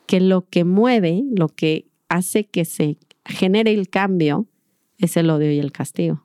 que 0.07 0.21
lo 0.21 0.49
que 0.49 0.65
mueve, 0.65 1.23
lo 1.31 1.49
que 1.49 1.87
hace 2.09 2.45
que 2.45 2.65
se 2.65 2.97
genere 3.27 3.73
el 3.75 3.91
cambio, 3.91 4.47
es 4.99 5.17
el 5.17 5.29
odio 5.29 5.53
y 5.53 5.59
el 5.59 5.73
castigo. 5.73 6.25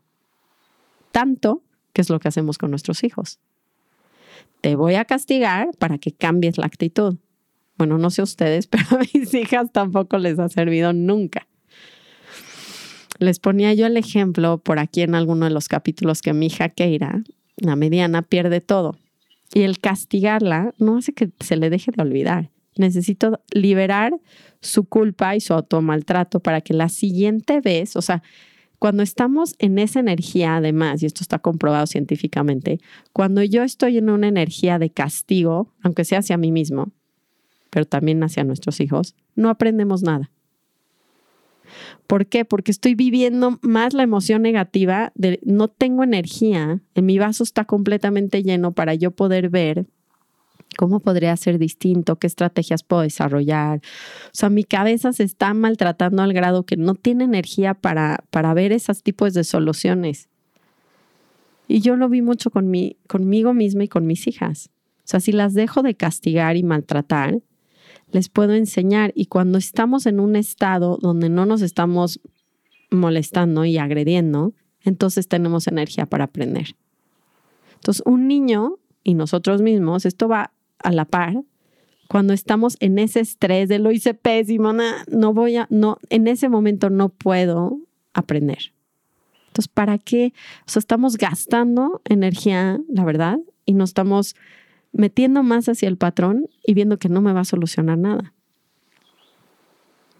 Tanto 1.11 1.61
que 1.91 2.01
es 2.01 2.09
lo 2.09 2.19
que 2.19 2.29
hacemos 2.29 2.57
con 2.57 2.69
nuestros 2.69 3.03
hijos 3.03 3.39
te 4.61 4.75
voy 4.75 4.95
a 4.95 5.05
castigar 5.05 5.69
para 5.77 5.97
que 5.97 6.11
cambies 6.11 6.57
la 6.57 6.65
actitud. 6.65 7.17
Bueno, 7.77 7.97
no 7.97 8.09
sé 8.09 8.21
ustedes, 8.21 8.67
pero 8.67 8.85
a 8.91 8.99
mis 9.13 9.33
hijas 9.33 9.71
tampoco 9.71 10.17
les 10.17 10.39
ha 10.39 10.49
servido 10.49 10.93
nunca. 10.93 11.47
Les 13.19 13.39
ponía 13.39 13.73
yo 13.73 13.87
el 13.87 13.97
ejemplo 13.97 14.59
por 14.59 14.79
aquí 14.79 15.01
en 15.01 15.15
alguno 15.15 15.45
de 15.45 15.51
los 15.51 15.67
capítulos 15.67 16.21
que 16.21 16.33
mi 16.33 16.47
hija 16.47 16.69
Keira, 16.69 17.23
la 17.55 17.75
mediana, 17.75 18.21
pierde 18.21 18.61
todo. 18.61 18.97
Y 19.53 19.61
el 19.61 19.79
castigarla 19.79 20.73
no 20.77 20.97
hace 20.97 21.13
que 21.13 21.31
se 21.39 21.55
le 21.55 21.69
deje 21.69 21.91
de 21.91 22.01
olvidar. 22.01 22.51
Necesito 22.75 23.41
liberar 23.51 24.13
su 24.61 24.85
culpa 24.85 25.35
y 25.35 25.41
su 25.41 25.53
automaltrato 25.53 26.41
para 26.41 26.61
que 26.61 26.73
la 26.73 26.89
siguiente 26.89 27.59
vez, 27.59 27.95
o 27.95 28.01
sea, 28.03 28.21
cuando 28.79 29.03
estamos 29.03 29.55
en 29.59 29.79
esa 29.79 29.99
energía, 29.99 30.57
además, 30.57 31.01
y 31.01 31.07
esto 31.07 31.21
está 31.21 31.39
comprobado 31.39 31.87
científicamente, 31.87 32.79
cuando 33.11 33.43
yo 33.43 33.63
estoy 33.63 33.97
en 33.97 34.09
una 34.09 34.27
energía 34.27 34.77
de 34.77 34.91
castigo, 34.91 35.73
aunque 35.81 36.05
sea 36.05 36.19
hacia 36.19 36.37
mí 36.37 36.51
mismo, 36.51 36.91
pero 37.69 37.85
también 37.85 38.23
hacia 38.23 38.43
nuestros 38.43 38.79
hijos, 38.79 39.15
no 39.35 39.49
aprendemos 39.49 40.03
nada. 40.03 40.29
¿Por 42.05 42.27
qué? 42.27 42.45
Porque 42.45 42.71
estoy 42.71 42.95
viviendo 42.95 43.59
más 43.61 43.93
la 43.93 44.03
emoción 44.03 44.41
negativa 44.41 45.11
de 45.15 45.39
no 45.43 45.67
tengo 45.67 46.03
energía, 46.03 46.79
en 46.95 47.05
mi 47.05 47.17
vaso 47.17 47.43
está 47.43 47.65
completamente 47.65 48.43
lleno 48.43 48.71
para 48.71 48.93
yo 48.93 49.11
poder 49.11 49.49
ver 49.49 49.85
¿Cómo 50.75 50.99
podría 50.99 51.35
ser 51.37 51.59
distinto? 51.59 52.17
¿Qué 52.17 52.27
estrategias 52.27 52.83
puedo 52.83 53.03
desarrollar? 53.03 53.79
O 54.25 54.33
sea, 54.33 54.49
mi 54.49 54.63
cabeza 54.63 55.13
se 55.13 55.23
está 55.23 55.53
maltratando 55.53 56.21
al 56.21 56.33
grado 56.33 56.63
que 56.63 56.77
no 56.77 56.95
tiene 56.95 57.23
energía 57.23 57.73
para, 57.73 58.23
para 58.29 58.53
ver 58.53 58.71
esos 58.71 59.01
tipos 59.01 59.33
de 59.33 59.43
soluciones. 59.43 60.29
Y 61.67 61.81
yo 61.81 61.95
lo 61.95 62.09
vi 62.09 62.21
mucho 62.21 62.51
con 62.51 62.69
mi, 62.69 62.97
conmigo 63.07 63.53
misma 63.53 63.85
y 63.85 63.87
con 63.87 64.05
mis 64.05 64.27
hijas. 64.27 64.69
O 64.99 65.09
sea, 65.09 65.19
si 65.19 65.31
las 65.31 65.53
dejo 65.53 65.83
de 65.83 65.95
castigar 65.95 66.57
y 66.57 66.63
maltratar, 66.63 67.39
les 68.11 68.29
puedo 68.29 68.53
enseñar. 68.53 69.11
Y 69.15 69.27
cuando 69.27 69.57
estamos 69.57 70.05
en 70.05 70.19
un 70.19 70.35
estado 70.35 70.97
donde 71.01 71.29
no 71.29 71.45
nos 71.45 71.61
estamos 71.61 72.19
molestando 72.91 73.65
y 73.65 73.77
agrediendo, 73.77 74.53
entonces 74.81 75.27
tenemos 75.27 75.67
energía 75.67 76.05
para 76.05 76.25
aprender. 76.25 76.75
Entonces, 77.75 78.03
un 78.05 78.27
niño 78.27 78.75
y 79.03 79.13
nosotros 79.13 79.61
mismos, 79.61 80.05
esto 80.05 80.27
va 80.27 80.53
a 80.79 80.91
la 80.91 81.05
par, 81.05 81.43
cuando 82.07 82.33
estamos 82.33 82.77
en 82.79 82.99
ese 82.99 83.19
estrés 83.19 83.69
de 83.69 83.79
lo 83.79 83.91
hice 83.91 84.13
pésimo, 84.13 84.73
no 84.73 85.33
voy 85.33 85.57
a, 85.57 85.67
no, 85.69 85.97
en 86.09 86.27
ese 86.27 86.49
momento 86.49 86.89
no 86.89 87.09
puedo 87.09 87.79
aprender. 88.13 88.73
Entonces, 89.47 89.67
¿para 89.67 89.97
qué? 89.97 90.33
O 90.65 90.69
sea, 90.69 90.79
estamos 90.79 91.17
gastando 91.17 92.01
energía, 92.05 92.79
la 92.89 93.03
verdad, 93.03 93.39
y 93.65 93.73
nos 93.73 93.89
estamos 93.89 94.35
metiendo 94.93 95.43
más 95.43 95.67
hacia 95.67 95.89
el 95.89 95.97
patrón 95.97 96.47
y 96.65 96.73
viendo 96.73 96.97
que 96.97 97.09
no 97.09 97.21
me 97.21 97.33
va 97.33 97.41
a 97.41 97.45
solucionar 97.45 97.97
nada. 97.97 98.33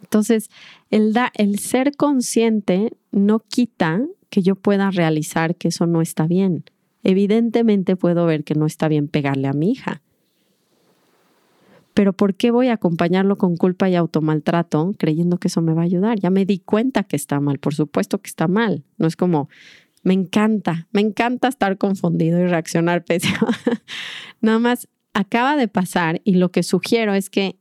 Entonces, 0.02 0.50
el, 0.90 1.14
da, 1.14 1.32
el 1.36 1.60
ser 1.60 1.96
consciente 1.96 2.94
no 3.12 3.40
quita 3.40 4.02
que 4.30 4.42
yo 4.42 4.56
pueda 4.56 4.92
realizar 4.92 5.56
que 5.56 5.70
eso 5.70 5.86
no 5.86 6.02
está 6.02 6.28
bien. 6.28 6.66
Evidentemente 7.04 7.96
puedo 7.96 8.26
ver 8.26 8.44
que 8.44 8.56
no 8.56 8.66
está 8.66 8.88
bien 8.88 9.08
pegarle 9.08 9.48
a 9.48 9.54
mi 9.54 9.72
hija 9.72 10.02
pero 11.98 12.14
¿por 12.14 12.36
qué 12.36 12.52
voy 12.52 12.68
a 12.68 12.74
acompañarlo 12.74 13.40
con 13.40 13.58
culpa 13.58 13.90
y 13.90 13.96
automaltrato 13.96 14.94
creyendo 15.00 15.40
que 15.40 15.48
eso 15.48 15.64
me 15.64 15.74
va 15.74 15.82
a 15.82 15.86
ayudar? 15.86 16.20
Ya 16.20 16.30
me 16.30 16.46
di 16.46 16.60
cuenta 16.60 17.02
que 17.02 17.16
está 17.16 17.40
mal, 17.40 17.58
por 17.58 17.74
supuesto 17.74 18.22
que 18.22 18.28
está 18.28 18.48
mal. 18.48 18.84
No 19.00 19.08
es 19.08 19.16
como, 19.16 19.50
me 20.04 20.14
encanta, 20.14 20.88
me 20.92 21.02
encanta 21.02 21.48
estar 21.48 21.80
confundido 21.80 22.40
y 22.40 22.46
reaccionar 22.46 23.04
pésimo. 23.04 23.48
Nada 24.42 24.60
más 24.60 24.88
acaba 25.16 25.56
de 25.56 25.68
pasar 25.68 26.22
y 26.24 26.36
lo 26.36 26.52
que 26.52 26.62
sugiero 26.62 27.16
es 27.16 27.32
que 27.32 27.58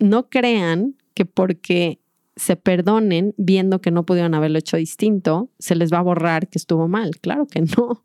no 0.00 0.28
crean 0.28 0.96
que 1.14 1.24
porque 1.24 2.00
se 2.34 2.56
perdonen 2.56 3.32
viendo 3.36 3.80
que 3.80 3.92
no 3.92 4.04
pudieron 4.04 4.34
haberlo 4.34 4.58
hecho 4.58 4.76
distinto, 4.76 5.50
se 5.60 5.76
les 5.76 5.92
va 5.92 5.98
a 5.98 6.02
borrar 6.02 6.48
que 6.48 6.58
estuvo 6.58 6.88
mal. 6.88 7.12
Claro 7.20 7.46
que 7.46 7.60
no. 7.60 8.02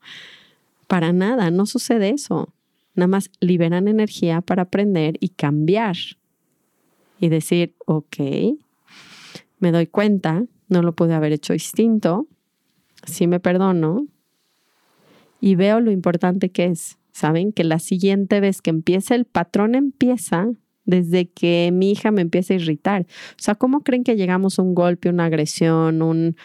Para 0.88 1.14
nada, 1.14 1.50
no 1.50 1.66
sucede 1.66 2.12
eso. 2.12 2.54
Nada 2.96 3.08
más 3.08 3.32
liberan 3.40 3.88
energía 3.88 4.42
para 4.42 4.64
aprender 4.64 5.18
y 5.20 5.30
cambiar. 5.30 5.96
Y 7.20 7.30
decir, 7.30 7.74
ok, 7.86 8.18
me 9.60 9.72
doy 9.72 9.88
cuenta, 9.88 10.46
no 10.68 10.82
lo 10.82 10.94
pude 10.94 11.14
haber 11.14 11.32
hecho 11.32 11.54
distinto, 11.54 12.28
sí 13.06 13.28
me 13.28 13.40
perdono 13.40 14.08
y 15.40 15.56
veo 15.56 15.80
lo 15.80 15.92
importante 15.92 16.52
que 16.52 16.66
es. 16.66 16.98
Saben 17.12 17.52
que 17.52 17.64
la 17.64 17.80
siguiente 17.80 18.40
vez 18.40 18.62
que 18.62 18.72
empiece 18.72 19.16
el 19.16 19.26
patrón 19.26 19.76
empieza 19.76 20.50
desde 20.86 21.30
que 21.30 21.70
mi 21.72 21.92
hija 21.92 22.12
me 22.12 22.22
empieza 22.22 22.54
a 22.54 22.58
irritar. 22.58 23.02
O 23.04 23.42
sea, 23.42 23.56
¿cómo 23.56 23.82
creen 23.84 24.04
que 24.04 24.16
llegamos 24.16 24.60
a 24.60 24.62
un 24.62 24.74
golpe, 24.74 25.10
una 25.10 25.26
agresión, 25.26 26.02
un 26.02 26.36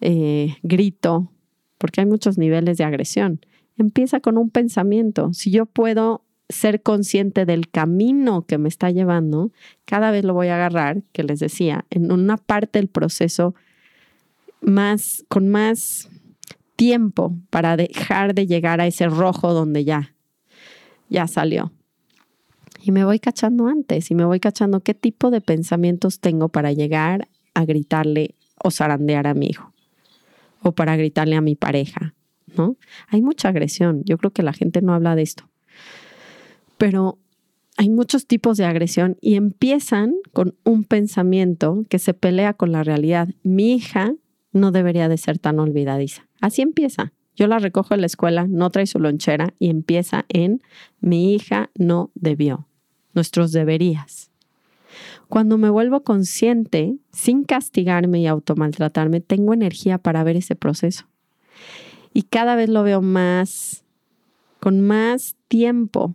eh, 0.00 0.56
grito? 0.62 1.30
Porque 1.78 2.00
hay 2.00 2.06
muchos 2.06 2.36
niveles 2.36 2.76
de 2.78 2.84
agresión 2.84 3.40
empieza 3.78 4.20
con 4.20 4.36
un 4.36 4.50
pensamiento. 4.50 5.32
Si 5.32 5.50
yo 5.50 5.66
puedo 5.66 6.24
ser 6.48 6.82
consciente 6.82 7.44
del 7.44 7.68
camino 7.68 8.46
que 8.46 8.58
me 8.58 8.68
está 8.68 8.90
llevando, 8.90 9.52
cada 9.84 10.10
vez 10.10 10.24
lo 10.24 10.34
voy 10.34 10.48
a 10.48 10.56
agarrar, 10.56 11.02
que 11.12 11.22
les 11.22 11.40
decía, 11.40 11.84
en 11.90 12.10
una 12.10 12.36
parte 12.36 12.78
del 12.78 12.88
proceso 12.88 13.54
más, 14.60 15.24
con 15.28 15.48
más 15.48 16.08
tiempo 16.76 17.36
para 17.50 17.76
dejar 17.76 18.34
de 18.34 18.46
llegar 18.46 18.80
a 18.80 18.86
ese 18.86 19.08
rojo 19.08 19.52
donde 19.52 19.84
ya, 19.84 20.14
ya 21.08 21.26
salió. 21.26 21.72
Y 22.82 22.92
me 22.92 23.04
voy 23.04 23.18
cachando 23.18 23.66
antes 23.66 24.10
y 24.10 24.14
me 24.14 24.24
voy 24.24 24.40
cachando 24.40 24.80
qué 24.80 24.94
tipo 24.94 25.30
de 25.30 25.40
pensamientos 25.40 26.20
tengo 26.20 26.48
para 26.48 26.72
llegar 26.72 27.28
a 27.54 27.64
gritarle 27.64 28.34
o 28.62 28.70
zarandear 28.70 29.26
a 29.26 29.34
mi 29.34 29.48
hijo 29.48 29.72
o 30.62 30.72
para 30.72 30.96
gritarle 30.96 31.36
a 31.36 31.40
mi 31.40 31.54
pareja 31.54 32.14
¿no? 32.56 32.76
Hay 33.08 33.22
mucha 33.22 33.48
agresión. 33.48 34.02
Yo 34.04 34.18
creo 34.18 34.30
que 34.30 34.42
la 34.42 34.52
gente 34.52 34.82
no 34.82 34.94
habla 34.94 35.14
de 35.14 35.22
esto. 35.22 35.48
Pero 36.76 37.18
hay 37.76 37.90
muchos 37.90 38.26
tipos 38.26 38.56
de 38.56 38.64
agresión 38.64 39.16
y 39.20 39.34
empiezan 39.34 40.14
con 40.32 40.56
un 40.64 40.84
pensamiento 40.84 41.84
que 41.88 41.98
se 41.98 42.14
pelea 42.14 42.54
con 42.54 42.72
la 42.72 42.82
realidad. 42.82 43.28
Mi 43.42 43.74
hija 43.74 44.14
no 44.52 44.72
debería 44.72 45.08
de 45.08 45.16
ser 45.16 45.38
tan 45.38 45.58
olvidadiza. 45.60 46.26
Así 46.40 46.62
empieza. 46.62 47.12
Yo 47.36 47.46
la 47.46 47.60
recojo 47.60 47.94
en 47.94 48.00
la 48.00 48.06
escuela, 48.06 48.46
no 48.48 48.70
trae 48.70 48.86
su 48.86 48.98
lonchera 48.98 49.54
y 49.60 49.70
empieza 49.70 50.24
en 50.28 50.60
mi 51.00 51.34
hija 51.34 51.70
no 51.76 52.10
debió, 52.16 52.66
nuestros 53.14 53.52
deberías. 53.52 54.32
Cuando 55.28 55.56
me 55.56 55.70
vuelvo 55.70 56.02
consciente, 56.02 56.96
sin 57.12 57.44
castigarme 57.44 58.20
y 58.20 58.26
automaltratarme, 58.26 59.20
tengo 59.20 59.54
energía 59.54 59.98
para 59.98 60.24
ver 60.24 60.36
ese 60.36 60.56
proceso. 60.56 61.06
Y 62.12 62.22
cada 62.22 62.56
vez 62.56 62.68
lo 62.68 62.82
veo 62.82 63.02
más, 63.02 63.84
con 64.60 64.80
más 64.80 65.36
tiempo, 65.48 66.14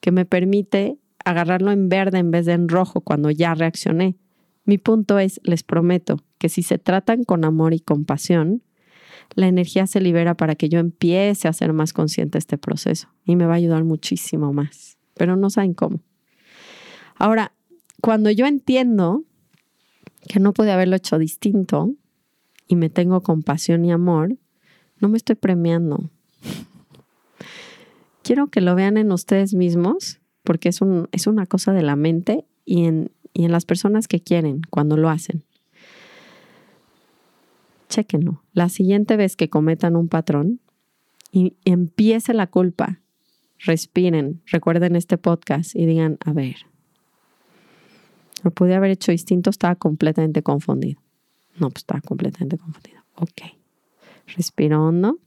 que 0.00 0.12
me 0.12 0.24
permite 0.24 0.98
agarrarlo 1.24 1.70
en 1.70 1.88
verde 1.88 2.18
en 2.18 2.30
vez 2.30 2.46
de 2.46 2.52
en 2.52 2.68
rojo 2.68 3.00
cuando 3.00 3.30
ya 3.30 3.54
reaccioné. 3.54 4.16
Mi 4.64 4.78
punto 4.78 5.18
es, 5.18 5.40
les 5.44 5.62
prometo, 5.62 6.22
que 6.38 6.48
si 6.48 6.62
se 6.62 6.78
tratan 6.78 7.24
con 7.24 7.44
amor 7.44 7.74
y 7.74 7.80
compasión, 7.80 8.62
la 9.34 9.46
energía 9.46 9.86
se 9.86 10.00
libera 10.00 10.36
para 10.36 10.54
que 10.54 10.68
yo 10.68 10.78
empiece 10.78 11.48
a 11.48 11.52
ser 11.52 11.72
más 11.72 11.92
consciente 11.92 12.32
de 12.32 12.40
este 12.40 12.58
proceso 12.58 13.08
y 13.24 13.36
me 13.36 13.46
va 13.46 13.54
a 13.54 13.56
ayudar 13.56 13.84
muchísimo 13.84 14.52
más, 14.52 14.98
pero 15.14 15.36
no 15.36 15.50
saben 15.50 15.74
cómo. 15.74 16.00
Ahora, 17.16 17.52
cuando 18.00 18.30
yo 18.30 18.46
entiendo 18.46 19.24
que 20.28 20.40
no 20.40 20.52
puede 20.52 20.72
haberlo 20.72 20.96
hecho 20.96 21.18
distinto 21.18 21.92
y 22.66 22.76
me 22.76 22.90
tengo 22.90 23.22
compasión 23.22 23.84
y 23.84 23.92
amor, 23.92 24.36
no 25.02 25.08
me 25.08 25.18
estoy 25.18 25.34
premiando. 25.34 26.08
Quiero 28.22 28.46
que 28.46 28.60
lo 28.60 28.74
vean 28.74 28.96
en 28.96 29.10
ustedes 29.10 29.52
mismos 29.52 30.20
porque 30.44 30.68
es, 30.68 30.80
un, 30.80 31.08
es 31.12 31.26
una 31.26 31.44
cosa 31.46 31.72
de 31.72 31.82
la 31.82 31.96
mente 31.96 32.46
y 32.64 32.84
en, 32.84 33.10
y 33.34 33.44
en 33.44 33.52
las 33.52 33.64
personas 33.64 34.06
que 34.06 34.20
quieren 34.20 34.62
cuando 34.70 34.96
lo 34.96 35.10
hacen. 35.10 35.44
Chéquenlo. 37.88 38.42
La 38.52 38.68
siguiente 38.68 39.16
vez 39.16 39.36
que 39.36 39.50
cometan 39.50 39.96
un 39.96 40.08
patrón 40.08 40.60
y 41.32 41.56
empiece 41.64 42.32
la 42.32 42.46
culpa, 42.46 43.00
respiren, 43.58 44.40
recuerden 44.46 44.94
este 44.94 45.18
podcast 45.18 45.74
y 45.74 45.84
digan, 45.84 46.18
a 46.24 46.32
ver, 46.32 46.56
lo 48.44 48.52
pude 48.52 48.74
haber 48.74 48.92
hecho 48.92 49.10
distinto, 49.10 49.50
estaba 49.50 49.74
completamente 49.74 50.42
confundido. 50.42 51.00
No, 51.58 51.70
pues 51.70 51.82
estaba 51.82 52.00
completamente 52.00 52.56
confundido. 52.56 53.02
Ok. 53.16 53.61
Respiro 54.26 54.84
hondo. 54.84 55.18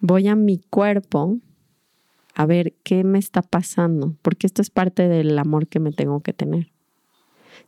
Voy 0.00 0.28
a 0.28 0.34
mi 0.34 0.58
cuerpo 0.58 1.38
a 2.34 2.46
ver 2.46 2.74
qué 2.82 3.04
me 3.04 3.18
está 3.18 3.42
pasando, 3.42 4.16
porque 4.22 4.46
esto 4.46 4.62
es 4.62 4.70
parte 4.70 5.08
del 5.08 5.38
amor 5.38 5.66
que 5.68 5.80
me 5.80 5.92
tengo 5.92 6.20
que 6.20 6.32
tener. 6.32 6.72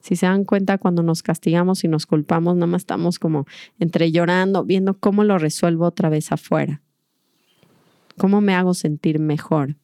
Si 0.00 0.16
se 0.16 0.26
dan 0.26 0.44
cuenta, 0.44 0.78
cuando 0.78 1.02
nos 1.02 1.22
castigamos 1.22 1.84
y 1.84 1.88
nos 1.88 2.06
culpamos, 2.06 2.56
nada 2.56 2.66
más 2.66 2.82
estamos 2.82 3.18
como 3.18 3.46
entre 3.78 4.10
llorando, 4.10 4.64
viendo 4.64 4.94
cómo 4.94 5.24
lo 5.24 5.38
resuelvo 5.38 5.86
otra 5.86 6.08
vez 6.08 6.32
afuera. 6.32 6.82
¿Cómo 8.18 8.40
me 8.40 8.54
hago 8.54 8.74
sentir 8.74 9.18
mejor? 9.18 9.76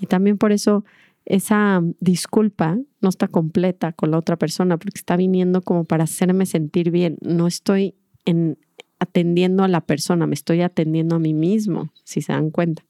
Y 0.00 0.06
también 0.06 0.38
por 0.38 0.52
eso 0.52 0.84
esa 1.28 1.82
disculpa 2.00 2.78
no 3.00 3.08
está 3.08 3.28
completa 3.28 3.92
con 3.92 4.10
la 4.10 4.18
otra 4.18 4.36
persona, 4.36 4.76
porque 4.78 4.98
está 4.98 5.16
viniendo 5.16 5.62
como 5.62 5.84
para 5.84 6.04
hacerme 6.04 6.46
sentir 6.46 6.90
bien. 6.90 7.18
No 7.20 7.46
estoy 7.46 7.94
en, 8.24 8.58
atendiendo 8.98 9.62
a 9.62 9.68
la 9.68 9.82
persona, 9.82 10.26
me 10.26 10.34
estoy 10.34 10.62
atendiendo 10.62 11.16
a 11.16 11.18
mí 11.18 11.34
mismo, 11.34 11.90
si 12.04 12.22
se 12.22 12.32
dan 12.32 12.50
cuenta 12.50 12.82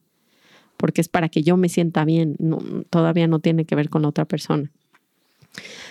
porque 0.78 1.02
es 1.02 1.08
para 1.08 1.28
que 1.28 1.42
yo 1.42 1.58
me 1.58 1.68
sienta 1.68 2.06
bien, 2.06 2.36
todavía 2.88 3.26
no 3.26 3.40
tiene 3.40 3.66
que 3.66 3.74
ver 3.74 3.90
con 3.90 4.02
la 4.02 4.08
otra 4.08 4.24
persona. 4.24 4.70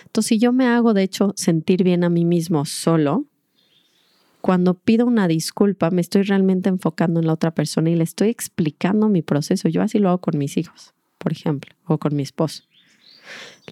Entonces, 0.06 0.30
si 0.30 0.40
yo 0.40 0.54
me 0.54 0.66
hago, 0.66 0.94
de 0.94 1.04
hecho, 1.04 1.34
sentir 1.36 1.84
bien 1.84 2.04
a 2.04 2.10
mí 2.10 2.26
mismo 2.26 2.66
solo, 2.66 3.26
cuando 4.40 4.76
pido 4.76 5.06
una 5.06 5.28
disculpa, 5.28 5.92
me 5.92 6.00
estoy 6.00 6.24
realmente 6.24 6.70
enfocando 6.70 7.20
en 7.20 7.28
la 7.28 7.34
otra 7.34 7.52
persona 7.52 7.90
y 7.90 7.96
le 7.96 8.06
estoy 8.06 8.30
explicando 8.30 9.10
mi 9.10 9.22
proceso. 9.22 9.68
Yo 9.68 9.82
así 9.82 10.00
lo 10.00 10.08
hago 10.08 10.20
con 10.20 10.38
mis 10.38 10.56
hijos, 10.56 10.94
por 11.18 11.32
ejemplo, 11.32 11.74
o 11.86 11.98
con 11.98 12.16
mi 12.16 12.24
esposo. 12.24 12.64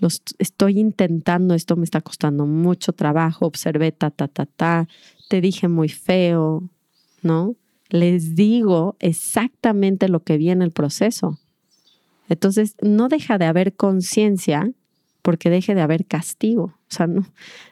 Los, 0.01 0.21
estoy 0.39 0.79
intentando, 0.79 1.53
esto 1.53 1.75
me 1.75 1.85
está 1.85 2.01
costando 2.01 2.45
mucho 2.45 2.93
trabajo, 2.93 3.45
observé, 3.45 3.91
ta, 3.91 4.09
ta, 4.11 4.27
ta, 4.27 4.45
ta, 4.45 4.87
te 5.29 5.39
dije 5.39 5.67
muy 5.67 5.89
feo, 5.89 6.69
¿no? 7.21 7.55
les 7.89 8.35
digo 8.35 8.95
exactamente 8.99 10.09
lo 10.09 10.21
que 10.21 10.37
vi 10.37 10.49
en 10.49 10.61
el 10.61 10.71
proceso. 10.71 11.39
Entonces, 12.29 12.75
no 12.81 13.07
deja 13.07 13.37
de 13.37 13.45
haber 13.45 13.75
conciencia 13.75 14.71
porque 15.21 15.49
deje 15.49 15.75
de 15.75 15.81
haber 15.81 16.05
castigo. 16.05 16.63
O 16.63 16.93
sea, 16.93 17.07
no, 17.07 17.25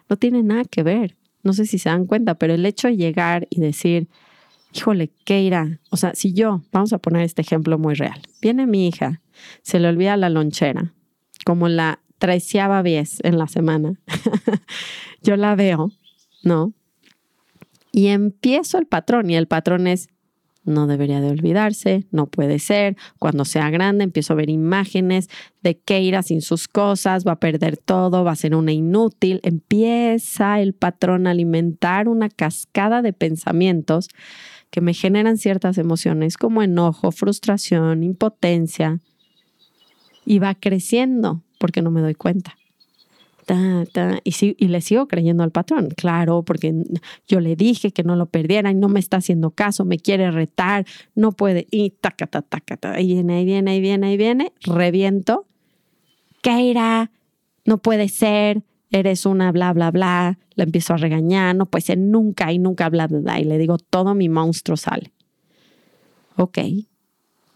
no 0.10 0.18
tiene 0.18 0.44
nada 0.44 0.64
que 0.66 0.84
ver. 0.84 1.18
No 1.44 1.54
sé 1.54 1.66
si 1.66 1.78
se 1.78 1.90
dan 1.90 2.06
cuenta, 2.06 2.36
pero 2.36 2.54
el 2.54 2.66
hecho 2.66 2.88
de 2.88 2.98
llegar 2.98 3.48
y 3.50 3.60
decir, 3.60 4.08
híjole, 4.74 5.12
¿qué 5.26 5.42
irá? 5.42 5.80
O 5.92 5.98
sea, 5.98 6.14
si 6.16 6.34
yo, 6.34 6.62
vamos 6.72 6.94
a 6.94 6.98
poner 6.98 7.24
este 7.24 7.42
ejemplo 7.42 7.78
muy 7.78 7.94
real, 7.94 8.22
viene 8.42 8.66
mi 8.66 8.88
hija, 8.88 9.22
se 9.62 9.80
le 9.80 9.88
olvida 9.88 10.18
la 10.18 10.30
lonchera, 10.30 10.94
como 11.46 11.70
la 11.70 12.00
treceava 12.18 12.82
vez 12.82 13.20
en 13.24 13.38
la 13.38 13.48
semana, 13.48 14.00
yo 15.24 15.36
la 15.36 15.56
veo, 15.56 15.92
¿no? 16.44 16.74
Y 17.92 18.08
empiezo 18.08 18.78
el 18.78 18.88
patrón 18.88 19.30
y 19.30 19.36
el 19.36 19.48
patrón 19.48 19.88
es, 19.88 20.10
no 20.64 20.88
debería 20.88 21.22
de 21.22 21.30
olvidarse, 21.30 22.06
no 22.12 22.28
puede 22.28 22.60
ser, 22.60 22.96
cuando 23.20 23.46
sea 23.46 23.70
grande 23.70 24.04
empiezo 24.04 24.34
a 24.34 24.38
ver 24.38 24.50
imágenes 24.50 25.30
de 25.62 25.78
Keira 25.78 26.24
sin 26.24 26.42
sus 26.42 26.68
cosas, 26.68 27.26
va 27.26 27.34
a 27.34 27.40
perder 27.40 27.78
todo, 27.78 28.24
va 28.24 28.32
a 28.32 28.36
ser 28.36 28.56
una 28.56 28.72
inútil, 28.72 29.40
empieza 29.44 30.60
el 30.62 30.74
patrón 30.74 31.28
a 31.28 31.32
alimentar 31.32 32.08
una 32.08 32.30
cascada 32.30 33.02
de 33.02 33.14
pensamientos 33.14 34.10
que 34.70 34.82
me 34.82 34.94
generan 34.94 35.38
ciertas 35.38 35.78
emociones 35.78 36.38
como 36.38 36.64
enojo, 36.64 37.12
frustración, 37.12 38.04
impotencia, 38.04 39.00
y 40.26 40.40
va 40.40 40.56
creciendo 40.56 41.44
porque 41.60 41.82
no 41.82 41.92
me 41.92 42.02
doy 42.02 42.16
cuenta 42.16 42.56
y, 44.24 44.56
y 44.58 44.68
le 44.68 44.82
sigo 44.82 45.08
creyendo 45.08 45.44
al 45.44 45.52
patrón, 45.52 45.90
claro, 45.96 46.44
porque 46.44 46.74
yo 47.28 47.40
le 47.40 47.56
dije 47.56 47.92
que 47.92 48.04
no 48.04 48.16
lo 48.16 48.28
perdiera 48.28 48.72
y 48.72 48.76
no 48.76 48.90
me 48.90 49.00
está 49.00 49.18
haciendo 49.18 49.52
caso, 49.52 49.86
me 49.86 49.98
quiere 49.98 50.32
retar, 50.32 50.86
no 51.16 51.32
puede, 51.32 51.68
y 51.72 51.92
taca, 51.92 52.28
taca, 52.28 52.58
taca, 52.58 52.94
ahí 52.94 53.08
viene, 53.08 53.36
ahí 53.36 53.46
viene, 53.46 53.72
ahí 53.72 53.82
viene, 53.82 54.08
ahí 54.08 54.18
viene, 54.18 54.54
reviento. 54.62 55.46
Keira, 56.42 57.12
no 57.66 57.78
puede 57.78 58.10
ser, 58.10 58.64
eres 58.92 59.26
una 59.26 59.52
bla, 59.52 59.74
bla, 59.74 59.92
bla, 59.92 60.38
la 60.56 60.64
empiezo 60.64 60.94
a 60.94 60.98
regañar, 60.98 61.56
no 61.56 61.66
puede 61.66 61.84
ser 61.84 61.98
nunca 61.98 62.52
y 62.52 62.60
nunca 62.60 62.90
bla, 62.90 63.08
bla, 63.08 63.20
bla, 63.20 63.40
y 63.40 63.44
le 63.44 63.58
digo, 63.58 63.78
todo 63.78 64.14
mi 64.16 64.30
monstruo 64.30 64.78
sale. 64.78 65.12
Ok, 66.36 66.60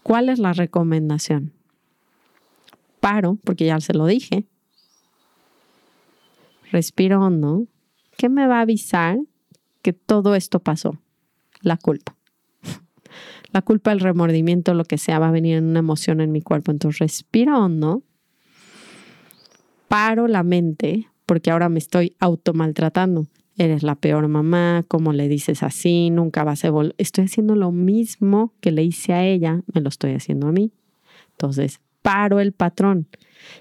¿cuál 0.02 0.28
es 0.28 0.38
la 0.38 0.52
recomendación? 0.52 1.52
Paro, 3.00 3.38
porque 3.44 3.66
ya 3.66 3.80
se 3.80 3.94
lo 3.94 4.06
dije, 4.06 4.46
respiro 6.70 7.20
hondo, 7.20 7.66
¿qué 8.16 8.28
me 8.28 8.46
va 8.46 8.58
a 8.58 8.62
avisar 8.62 9.18
que 9.82 9.92
todo 9.92 10.34
esto 10.34 10.60
pasó? 10.60 10.98
La 11.60 11.76
culpa. 11.76 12.16
La 13.52 13.62
culpa, 13.62 13.92
el 13.92 14.00
remordimiento, 14.00 14.74
lo 14.74 14.84
que 14.84 14.98
sea, 14.98 15.18
va 15.18 15.28
a 15.28 15.32
venir 15.32 15.56
en 15.56 15.64
una 15.64 15.78
emoción 15.78 16.20
en 16.20 16.32
mi 16.32 16.42
cuerpo. 16.42 16.70
Entonces 16.70 16.98
respiro 16.98 17.58
hondo, 17.58 18.02
paro 19.88 20.28
la 20.28 20.42
mente, 20.42 21.08
porque 21.26 21.50
ahora 21.50 21.68
me 21.68 21.78
estoy 21.78 22.14
automaltratando. 22.20 23.26
Eres 23.56 23.82
la 23.82 23.96
peor 23.96 24.28
mamá, 24.28 24.84
como 24.86 25.12
le 25.12 25.28
dices 25.28 25.62
así, 25.62 26.10
nunca 26.10 26.44
vas 26.44 26.64
a 26.64 26.70
volver. 26.70 26.94
Estoy 26.98 27.24
haciendo 27.24 27.56
lo 27.56 27.72
mismo 27.72 28.52
que 28.60 28.70
le 28.70 28.84
hice 28.84 29.14
a 29.14 29.24
ella, 29.24 29.62
me 29.74 29.80
lo 29.80 29.88
estoy 29.88 30.12
haciendo 30.12 30.46
a 30.48 30.52
mí. 30.52 30.72
Entonces, 31.32 31.80
paro 32.08 32.40
el 32.40 32.52
patrón. 32.52 33.06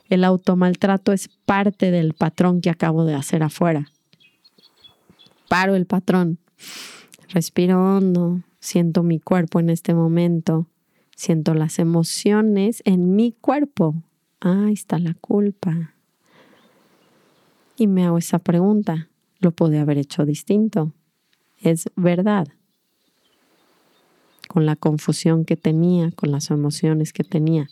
El 0.08 0.24
automaltrato 0.24 1.12
es 1.12 1.28
parte 1.28 1.92
del 1.92 2.14
patrón 2.14 2.62
que 2.62 2.70
acabo 2.70 3.04
de 3.04 3.14
hacer 3.14 3.44
afuera. 3.44 3.92
Paro 5.50 5.76
el 5.76 5.86
patrón. 5.86 6.40
Respiro 7.28 7.78
hondo. 7.78 8.44
Siento 8.62 9.04
mi 9.04 9.20
cuerpo 9.20 9.60
en 9.60 9.70
este 9.70 9.94
momento. 9.94 10.70
Siento 11.14 11.56
las 11.56 11.78
emociones 11.78 12.82
en 12.86 13.18
mi 13.18 13.34
cuerpo. 13.34 13.96
Ahí 14.40 14.72
está 14.72 14.98
la 14.98 15.14
culpa. 15.14 15.94
Y 17.76 17.88
me 17.88 18.06
hago 18.06 18.18
esa 18.18 18.40
pregunta. 18.40 19.10
¿Lo 19.40 19.52
pude 19.52 19.78
haber 19.78 19.98
hecho 19.98 20.26
distinto? 20.26 20.94
Es 21.60 21.90
verdad. 21.98 22.48
Con 24.48 24.66
la 24.66 24.78
confusión 24.78 25.44
que 25.44 25.58
tenía, 25.58 26.12
con 26.12 26.32
las 26.32 26.50
emociones 26.50 27.12
que 27.12 27.26
tenía 27.26 27.68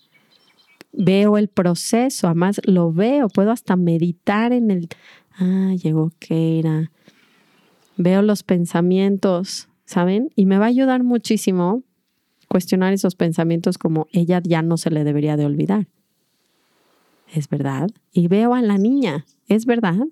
veo 0.98 1.38
el 1.38 1.48
proceso, 1.48 2.28
además 2.28 2.62
lo 2.66 2.92
veo, 2.92 3.28
puedo 3.30 3.52
hasta 3.52 3.76
meditar 3.76 4.54
en 4.54 4.72
el, 4.72 4.90
ah, 5.38 5.74
llegó 5.82 6.12
Keira, 6.20 6.92
veo 7.98 8.22
los 8.22 8.44
pensamientos, 8.44 9.68
¿saben? 9.86 10.30
Y 10.36 10.46
me 10.46 10.58
va 10.58 10.66
a 10.66 10.70
ayudar 10.70 11.04
muchísimo 11.04 11.84
cuestionar 12.48 12.94
esos 12.94 13.16
pensamientos 13.16 13.78
como 13.78 14.08
ella 14.12 14.42
ya 14.44 14.62
no 14.62 14.78
se 14.78 14.90
le 14.90 15.04
debería 15.04 15.38
de 15.38 15.46
olvidar. 15.46 15.88
¿Es 17.34 17.50
verdad? 17.50 17.90
Y 18.14 18.28
veo 18.28 18.54
a 18.54 18.62
la 18.62 18.78
niña, 18.78 19.26
¿es 19.48 19.66
verdad? 19.66 20.06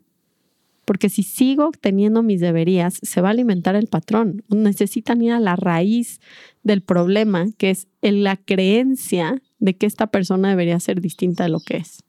Porque 0.85 1.09
si 1.09 1.23
sigo 1.23 1.71
teniendo 1.79 2.23
mis 2.23 2.41
deberías, 2.41 2.99
se 3.01 3.21
va 3.21 3.29
a 3.29 3.31
alimentar 3.31 3.75
el 3.75 3.87
patrón. 3.87 4.43
Necesitan 4.49 5.21
ir 5.21 5.31
a 5.31 5.39
la 5.39 5.55
raíz 5.55 6.19
del 6.63 6.81
problema, 6.81 7.45
que 7.57 7.69
es 7.69 7.87
la 8.01 8.35
creencia 8.35 9.41
de 9.63 9.77
que 9.77 9.85
esta 9.85 10.07
persona 10.07 10.49
debería 10.49 10.77
ser 10.81 10.99
distinta 10.99 11.43
de 11.43 11.49
lo 11.49 11.61
que 11.61 11.77
es. 11.77 12.03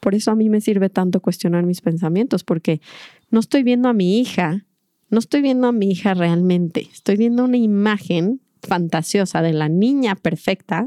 Por 0.00 0.14
eso 0.14 0.30
a 0.30 0.34
mí 0.36 0.50
me 0.50 0.60
sirve 0.60 0.90
tanto 0.90 1.20
cuestionar 1.20 1.64
mis 1.64 1.80
pensamientos, 1.80 2.44
porque 2.44 2.82
no 3.30 3.40
estoy 3.40 3.62
viendo 3.62 3.88
a 3.88 3.94
mi 3.94 4.20
hija, 4.20 4.66
no 5.08 5.18
estoy 5.18 5.40
viendo 5.40 5.66
a 5.66 5.72
mi 5.72 5.90
hija 5.90 6.12
realmente, 6.12 6.82
estoy 6.92 7.16
viendo 7.16 7.42
una 7.44 7.56
imagen 7.56 8.42
fantasiosa 8.60 9.40
de 9.40 9.54
la 9.54 9.70
niña 9.70 10.14
perfecta, 10.14 10.86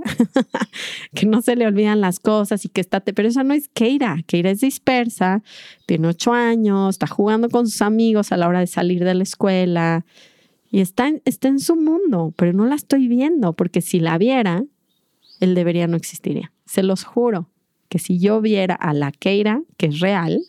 que 1.15 1.25
no 1.25 1.41
se 1.41 1.55
le 1.55 1.65
olvidan 1.65 1.99
las 1.99 2.19
cosas 2.19 2.63
y 2.63 2.69
que 2.69 2.81
está, 2.81 2.99
pero 2.99 3.27
esa 3.27 3.43
no 3.43 3.55
es 3.55 3.69
Keira, 3.69 4.17
Keira 4.27 4.51
es 4.51 4.59
dispersa, 4.59 5.41
tiene 5.87 6.09
ocho 6.09 6.31
años, 6.31 6.95
está 6.95 7.07
jugando 7.07 7.49
con 7.49 7.67
sus 7.67 7.81
amigos 7.81 8.31
a 8.31 8.37
la 8.37 8.47
hora 8.47 8.59
de 8.59 8.67
salir 8.67 9.03
de 9.03 9.15
la 9.15 9.23
escuela 9.23 10.05
y 10.71 10.81
está, 10.81 11.11
está 11.25 11.47
en 11.47 11.59
su 11.59 11.75
mundo, 11.75 12.33
pero 12.35 12.53
no 12.53 12.65
la 12.65 12.75
estoy 12.75 13.07
viendo 13.07 13.53
porque 13.53 13.81
si 13.81 13.99
la 13.99 14.17
viera, 14.17 14.63
él 15.39 15.55
debería 15.55 15.87
no 15.87 15.97
existiría. 15.97 16.51
Se 16.65 16.83
los 16.83 17.03
juro 17.03 17.49
que 17.87 17.99
si 17.99 18.19
yo 18.19 18.41
viera 18.41 18.75
a 18.75 18.93
la 18.93 19.11
Keira, 19.11 19.63
que 19.77 19.87
es 19.87 19.99
real, 19.99 20.39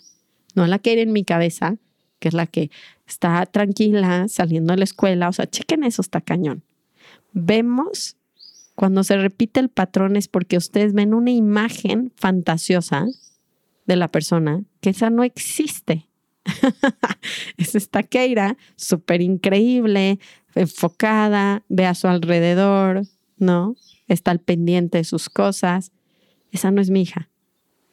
no 0.54 0.64
a 0.64 0.68
la 0.68 0.78
Keira 0.78 1.02
en 1.02 1.12
mi 1.12 1.24
cabeza, 1.24 1.76
que 2.18 2.28
es 2.28 2.34
la 2.34 2.46
que 2.46 2.70
está 3.06 3.46
tranquila 3.46 4.28
saliendo 4.28 4.72
de 4.72 4.78
la 4.78 4.84
escuela, 4.84 5.28
o 5.28 5.32
sea, 5.32 5.48
chequen 5.48 5.84
eso, 5.84 6.02
está 6.02 6.20
cañón 6.20 6.62
vemos 7.32 8.16
cuando 8.74 9.04
se 9.04 9.16
repite 9.16 9.60
el 9.60 9.68
patrón 9.68 10.16
es 10.16 10.28
porque 10.28 10.56
ustedes 10.56 10.94
ven 10.94 11.12
una 11.12 11.30
imagen 11.30 12.12
fantasiosa 12.16 13.06
de 13.86 13.96
la 13.96 14.08
persona 14.08 14.62
que 14.80 14.90
esa 14.90 15.10
no 15.10 15.22
existe. 15.22 16.08
es 17.56 17.74
esta 17.74 18.02
Keira 18.02 18.56
súper 18.76 19.20
increíble, 19.20 20.18
enfocada, 20.54 21.64
ve 21.68 21.86
a 21.86 21.94
su 21.94 22.08
alrededor, 22.08 23.02
¿no? 23.38 23.76
Está 24.08 24.30
al 24.30 24.40
pendiente 24.40 24.98
de 24.98 25.04
sus 25.04 25.28
cosas. 25.28 25.92
Esa 26.52 26.70
no 26.70 26.80
es 26.80 26.90
mi 26.90 27.02
hija. 27.02 27.28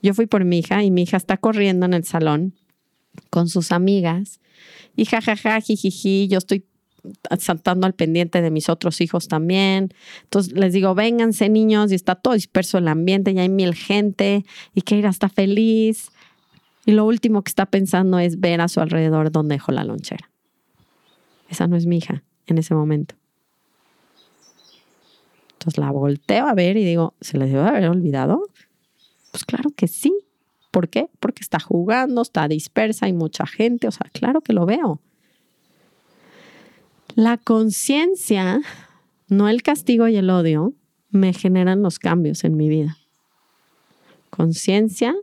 Yo 0.01 0.13
fui 0.13 0.25
por 0.25 0.45
mi 0.45 0.59
hija 0.59 0.83
y 0.83 0.91
mi 0.91 1.03
hija 1.03 1.17
está 1.17 1.37
corriendo 1.37 1.85
en 1.85 1.93
el 1.93 2.03
salón 2.03 2.53
con 3.29 3.49
sus 3.49 3.71
amigas 3.71 4.39
y 4.95 5.05
jajaja, 5.05 5.61
jijiji, 5.61 6.27
yo 6.27 6.39
estoy 6.39 6.65
saltando 7.39 7.87
al 7.87 7.93
pendiente 7.93 8.41
de 8.41 8.51
mis 8.51 8.67
otros 8.67 8.99
hijos 8.99 9.27
también. 9.27 9.93
Entonces 10.23 10.53
les 10.53 10.73
digo, 10.73 10.93
vénganse 10.95 11.49
niños, 11.49 11.91
y 11.91 11.95
está 11.95 12.15
todo 12.15 12.33
disperso 12.33 12.79
el 12.79 12.87
ambiente, 12.87 13.33
ya 13.33 13.43
hay 13.43 13.49
mil 13.49 13.75
gente, 13.75 14.43
y 14.73 14.81
Keira 14.81 15.09
está 15.09 15.29
feliz. 15.29 16.09
Y 16.87 16.93
lo 16.93 17.03
último 17.03 17.41
que 17.43 17.49
está 17.49 17.65
pensando 17.65 18.17
es 18.17 18.39
ver 18.39 18.61
a 18.61 18.69
su 18.69 18.79
alrededor 18.79 19.29
dónde 19.29 19.55
dejó 19.55 19.73
la 19.73 19.83
lonchera. 19.83 20.31
Esa 21.49 21.67
no 21.67 21.75
es 21.75 21.85
mi 21.85 21.97
hija 21.97 22.23
en 22.45 22.57
ese 22.57 22.75
momento. 22.75 23.15
Entonces 25.51 25.77
la 25.79 25.91
volteo 25.91 26.47
a 26.47 26.53
ver 26.53 26.77
y 26.77 26.85
digo, 26.85 27.13
¿se 27.19 27.37
le 27.37 27.47
debe 27.47 27.59
haber 27.59 27.89
olvidado? 27.89 28.41
Pues 29.31 29.43
claro 29.43 29.69
que 29.75 29.89
sí. 29.89 30.17
¿Por 30.71 30.87
qué? 30.87 31.09
Porque 31.19 31.41
está 31.41 31.59
jugando, 31.59 32.21
está 32.21 32.47
dispersa, 32.47 33.07
hay 33.07 33.13
mucha 33.13 33.45
gente, 33.45 33.89
o 33.89 33.91
sea, 33.91 34.09
claro 34.13 34.39
que 34.39 34.53
lo 34.53 34.65
veo. 34.65 35.01
La 37.15 37.37
conciencia, 37.37 38.61
no 39.27 39.49
el 39.49 39.61
castigo 39.61 40.07
y 40.07 40.15
el 40.15 40.29
odio, 40.29 40.73
me 41.09 41.33
generan 41.33 41.81
los 41.81 41.99
cambios 41.99 42.45
en 42.45 42.55
mi 42.55 42.69
vida. 42.69 42.97
Conciencia 44.29 45.13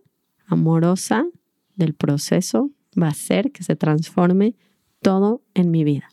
amorosa 0.47 1.25
del 1.77 1.95
proceso 1.95 2.71
va 3.01 3.07
a 3.07 3.11
hacer 3.11 3.53
que 3.53 3.63
se 3.63 3.77
transforme 3.77 4.55
todo 5.01 5.43
en 5.55 5.71
mi 5.71 5.85
vida. 5.85 6.09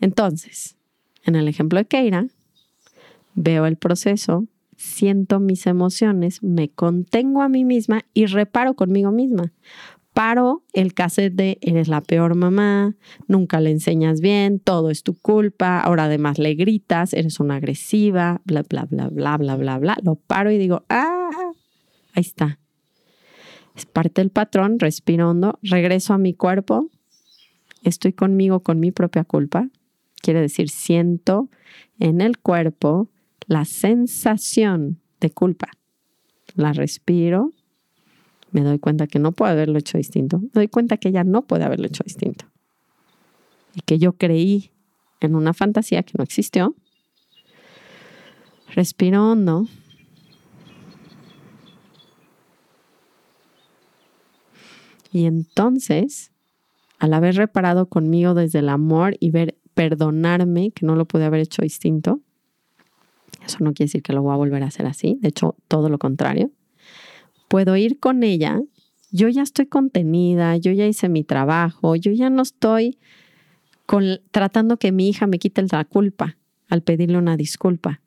Entonces, 0.00 0.76
en 1.24 1.34
el 1.34 1.48
ejemplo 1.48 1.78
de 1.78 1.86
Keira, 1.86 2.26
veo 3.34 3.66
el 3.66 3.76
proceso, 3.76 4.46
siento 4.76 5.40
mis 5.40 5.66
emociones, 5.66 6.42
me 6.42 6.68
contengo 6.68 7.42
a 7.42 7.48
mí 7.48 7.64
misma 7.64 8.04
y 8.14 8.26
reparo 8.26 8.74
conmigo 8.74 9.10
misma 9.10 9.52
paro 10.18 10.64
el 10.72 10.94
cassette 10.94 11.32
de 11.32 11.58
eres 11.60 11.86
la 11.86 12.00
peor 12.00 12.34
mamá, 12.34 12.96
nunca 13.28 13.60
le 13.60 13.70
enseñas 13.70 14.20
bien, 14.20 14.58
todo 14.58 14.90
es 14.90 15.04
tu 15.04 15.16
culpa, 15.16 15.78
ahora 15.78 16.06
además 16.06 16.40
le 16.40 16.56
gritas, 16.56 17.14
eres 17.14 17.38
una 17.38 17.54
agresiva, 17.54 18.40
bla, 18.44 18.64
bla, 18.68 18.84
bla, 18.90 19.08
bla, 19.10 19.36
bla, 19.36 19.54
bla, 19.54 19.78
bla. 19.78 19.96
Lo 20.02 20.16
paro 20.16 20.50
y 20.50 20.58
digo, 20.58 20.84
ah, 20.88 21.47
ahí 22.18 22.22
está. 22.22 22.58
Es 23.76 23.86
parte 23.86 24.20
del 24.20 24.30
patrón, 24.30 24.78
respiro 24.78 25.30
hondo, 25.30 25.58
regreso 25.62 26.12
a 26.12 26.18
mi 26.18 26.34
cuerpo, 26.34 26.90
estoy 27.84 28.12
conmigo 28.12 28.60
con 28.60 28.80
mi 28.80 28.90
propia 28.90 29.24
culpa. 29.24 29.68
Quiere 30.20 30.40
decir, 30.40 30.68
siento 30.68 31.48
en 32.00 32.20
el 32.20 32.38
cuerpo 32.38 33.08
la 33.46 33.64
sensación 33.64 35.00
de 35.20 35.30
culpa. 35.30 35.68
La 36.56 36.72
respiro, 36.72 37.52
me 38.50 38.62
doy 38.62 38.78
cuenta 38.80 39.06
que 39.06 39.20
no 39.20 39.32
puedo 39.32 39.52
haberlo 39.52 39.78
hecho 39.78 39.96
distinto. 39.96 40.40
Me 40.40 40.50
doy 40.54 40.68
cuenta 40.68 40.96
que 40.96 41.10
ella 41.10 41.22
no 41.22 41.42
puede 41.42 41.64
haberlo 41.64 41.86
hecho 41.86 42.02
distinto. 42.02 42.46
Y 43.74 43.82
que 43.82 43.98
yo 43.98 44.14
creí 44.14 44.72
en 45.20 45.36
una 45.36 45.54
fantasía 45.54 46.02
que 46.02 46.14
no 46.18 46.24
existió. 46.24 46.74
Respiro 48.74 49.30
hondo. 49.30 49.68
Y 55.12 55.24
entonces, 55.24 56.32
al 56.98 57.14
haber 57.14 57.36
reparado 57.36 57.86
conmigo 57.86 58.34
desde 58.34 58.60
el 58.60 58.68
amor 58.68 59.16
y 59.20 59.30
ver 59.30 59.56
perdonarme 59.74 60.70
que 60.72 60.84
no 60.84 60.96
lo 60.96 61.06
pude 61.06 61.24
haber 61.24 61.40
hecho 61.40 61.62
distinto, 61.62 62.20
eso 63.46 63.58
no 63.60 63.72
quiere 63.72 63.86
decir 63.86 64.02
que 64.02 64.12
lo 64.12 64.22
voy 64.22 64.34
a 64.34 64.36
volver 64.36 64.62
a 64.62 64.66
hacer 64.66 64.86
así, 64.86 65.18
de 65.20 65.28
hecho, 65.28 65.54
todo 65.68 65.88
lo 65.88 65.98
contrario 65.98 66.50
puedo 67.48 67.76
ir 67.76 67.98
con 67.98 68.22
ella, 68.22 68.60
yo 69.10 69.28
ya 69.28 69.42
estoy 69.42 69.66
contenida, 69.66 70.56
yo 70.58 70.70
ya 70.72 70.86
hice 70.86 71.08
mi 71.08 71.24
trabajo, 71.24 71.96
yo 71.96 72.12
ya 72.12 72.30
no 72.30 72.42
estoy 72.42 72.98
tratando 74.30 74.76
que 74.76 74.92
mi 74.92 75.08
hija 75.08 75.26
me 75.26 75.38
quite 75.38 75.64
la 75.72 75.84
culpa 75.86 76.36
al 76.68 76.82
pedirle 76.82 77.16
una 77.16 77.38
disculpa. 77.38 78.02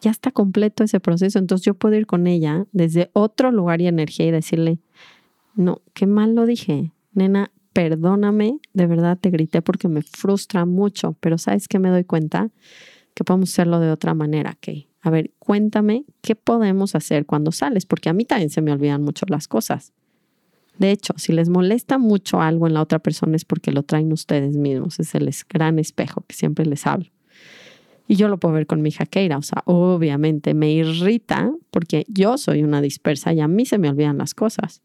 Ya 0.00 0.10
está 0.10 0.32
completo 0.32 0.82
ese 0.82 0.98
proceso, 0.98 1.38
entonces 1.38 1.64
yo 1.64 1.74
puedo 1.74 1.94
ir 1.94 2.06
con 2.06 2.26
ella 2.26 2.66
desde 2.72 3.10
otro 3.12 3.52
lugar 3.52 3.80
y 3.80 3.86
energía 3.86 4.26
y 4.26 4.30
decirle, 4.32 4.78
no, 5.60 5.82
qué 5.94 6.06
mal 6.06 6.34
lo 6.34 6.46
dije, 6.46 6.92
nena, 7.12 7.50
perdóname, 7.72 8.58
de 8.72 8.86
verdad 8.86 9.18
te 9.20 9.30
grité 9.30 9.62
porque 9.62 9.88
me 9.88 10.02
frustra 10.02 10.64
mucho, 10.66 11.16
pero 11.20 11.38
sabes 11.38 11.68
que 11.68 11.78
me 11.78 11.90
doy 11.90 12.04
cuenta 12.04 12.50
que 13.14 13.24
podemos 13.24 13.50
hacerlo 13.50 13.80
de 13.80 13.90
otra 13.90 14.14
manera, 14.14 14.56
Kay 14.60 14.90
a 15.02 15.10
ver, 15.10 15.32
cuéntame 15.38 16.04
qué 16.20 16.34
podemos 16.34 16.94
hacer 16.94 17.24
cuando 17.24 17.52
sales, 17.52 17.86
porque 17.86 18.08
a 18.08 18.12
mí 18.12 18.24
también 18.24 18.50
se 18.50 18.60
me 18.60 18.72
olvidan 18.72 19.02
mucho 19.02 19.24
las 19.28 19.48
cosas. 19.48 19.92
De 20.78 20.90
hecho, 20.90 21.14
si 21.16 21.32
les 21.32 21.48
molesta 21.48 21.98
mucho 21.98 22.40
algo 22.40 22.66
en 22.66 22.74
la 22.74 22.82
otra 22.82 22.98
persona 22.98 23.36
es 23.36 23.44
porque 23.44 23.72
lo 23.72 23.82
traen 23.82 24.12
ustedes 24.12 24.56
mismos, 24.56 24.98
es 25.00 25.14
el 25.14 25.30
gran 25.48 25.78
espejo 25.78 26.24
que 26.26 26.34
siempre 26.34 26.66
les 26.66 26.86
hablo. 26.86 27.06
Y 28.08 28.16
yo 28.16 28.28
lo 28.28 28.38
puedo 28.38 28.54
ver 28.54 28.66
con 28.66 28.82
mi 28.82 28.88
hija 28.88 29.06
Keira, 29.06 29.38
o 29.38 29.42
sea, 29.42 29.62
obviamente 29.66 30.52
me 30.52 30.72
irrita 30.72 31.52
porque 31.70 32.04
yo 32.08 32.38
soy 32.38 32.62
una 32.62 32.82
dispersa 32.82 33.32
y 33.32 33.40
a 33.40 33.48
mí 33.48 33.66
se 33.66 33.78
me 33.78 33.88
olvidan 33.88 34.18
las 34.18 34.34
cosas. 34.34 34.82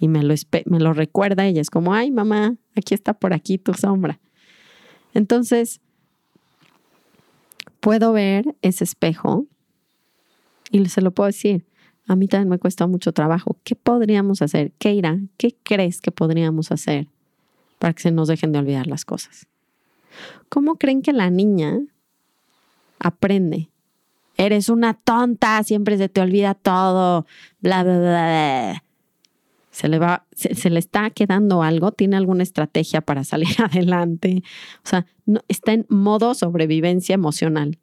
Y 0.00 0.08
me 0.08 0.22
lo, 0.22 0.34
me 0.64 0.80
lo 0.80 0.92
recuerda 0.94 1.46
ella, 1.46 1.60
es 1.60 1.70
como, 1.70 1.94
ay 1.94 2.10
mamá, 2.10 2.56
aquí 2.74 2.94
está 2.94 3.12
por 3.12 3.34
aquí 3.34 3.58
tu 3.58 3.74
sombra. 3.74 4.18
Entonces, 5.14 5.80
puedo 7.80 8.12
ver 8.12 8.56
ese 8.62 8.82
espejo 8.82 9.46
y 10.70 10.84
se 10.86 11.02
lo 11.02 11.10
puedo 11.10 11.26
decir. 11.26 11.66
A 12.06 12.16
mí 12.16 12.26
también 12.26 12.48
me 12.48 12.58
cuesta 12.58 12.86
mucho 12.86 13.12
trabajo. 13.12 13.56
¿Qué 13.62 13.76
podríamos 13.76 14.42
hacer? 14.42 14.72
Keira, 14.78 15.18
¿qué 15.36 15.54
crees 15.62 16.00
que 16.00 16.10
podríamos 16.10 16.72
hacer 16.72 17.06
para 17.78 17.92
que 17.92 18.02
se 18.02 18.10
nos 18.10 18.26
dejen 18.26 18.52
de 18.52 18.58
olvidar 18.58 18.86
las 18.86 19.04
cosas? 19.04 19.46
¿Cómo 20.48 20.76
creen 20.76 21.02
que 21.02 21.12
la 21.12 21.30
niña 21.30 21.78
aprende? 22.98 23.68
Eres 24.36 24.70
una 24.70 24.94
tonta, 24.94 25.62
siempre 25.62 25.98
se 25.98 26.08
te 26.08 26.20
olvida 26.20 26.54
todo, 26.54 27.26
bla, 27.60 27.84
bla, 27.84 27.98
bla. 27.98 28.84
Se 29.70 29.88
le 29.88 29.98
va, 29.98 30.26
se, 30.32 30.70
le 30.70 30.78
está 30.78 31.10
quedando 31.10 31.62
algo, 31.62 31.92
tiene 31.92 32.16
alguna 32.16 32.42
estrategia 32.42 33.00
para 33.00 33.24
salir 33.24 33.48
adelante. 33.62 34.42
O 34.84 34.88
sea, 34.88 35.06
está 35.48 35.72
en 35.72 35.86
modo 35.88 36.34
sobrevivencia 36.34 37.14
emocional. 37.14 37.78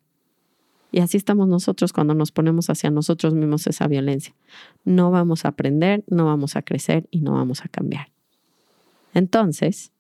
Y 0.91 0.99
así 0.99 1.17
estamos 1.17 1.47
nosotros 1.47 1.93
cuando 1.93 2.13
nos 2.13 2.31
ponemos 2.31 2.69
hacia 2.69 2.89
nosotros 2.89 3.33
mismos 3.33 3.67
esa 3.67 3.87
violencia. 3.87 4.35
No 4.85 5.11
vamos 5.11 5.45
a 5.45 5.49
aprender, 5.49 6.03
no 6.07 6.25
vamos 6.25 6.55
a 6.55 6.61
crecer 6.61 7.07
y 7.11 7.21
no 7.21 7.33
vamos 7.33 7.63
a 7.63 7.67
cambiar. 7.67 8.11
Entonces, 9.13 9.91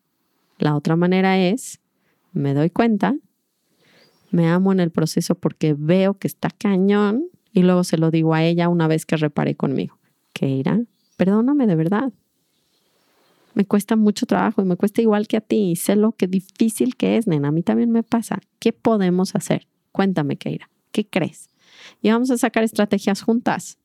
la 0.59 0.75
otra 0.75 0.95
manera 0.95 1.37
es, 1.39 1.81
me 2.33 2.53
doy 2.53 2.69
cuenta, 2.69 3.15
me 4.31 4.47
amo 4.47 4.71
en 4.71 4.79
el 4.79 4.91
proceso 4.91 5.35
porque 5.35 5.75
veo 5.77 6.15
que 6.15 6.27
está 6.27 6.49
cañón 6.49 7.25
Y 7.53 7.63
luego 7.63 7.83
se 7.83 7.97
lo 7.97 8.11
digo 8.11 8.33
a 8.33 8.43
ella 8.43 8.69
una 8.69 8.87
vez 8.87 9.05
que 9.05 9.17
reparé 9.17 9.55
conmigo. 9.55 9.97
Keira, 10.33 10.81
perdóname 11.17 11.67
de 11.67 11.75
verdad. 11.75 12.13
Me 13.53 13.65
cuesta 13.65 13.95
mucho 13.95 14.25
trabajo 14.25 14.61
y 14.61 14.65
me 14.65 14.75
cuesta 14.75 15.01
igual 15.01 15.27
que 15.27 15.37
a 15.37 15.41
ti. 15.41 15.71
Y 15.71 15.75
sé 15.75 15.95
lo 15.95 16.11
que 16.11 16.27
difícil 16.27 16.95
que 16.95 17.17
es, 17.17 17.27
nena. 17.27 17.47
A 17.47 17.51
mí 17.51 17.63
también 17.63 17.91
me 17.91 18.03
pasa. 18.03 18.39
¿Qué 18.59 18.71
podemos 18.71 19.35
hacer? 19.35 19.67
Cuéntame, 19.91 20.37
Keira. 20.37 20.69
¿Qué 20.91 21.07
crees? 21.07 21.49
Y 22.01 22.11
vamos 22.11 22.29
a 22.29 22.37
sacar 22.37 22.63
estrategias 22.63 23.21
juntas. 23.21 23.77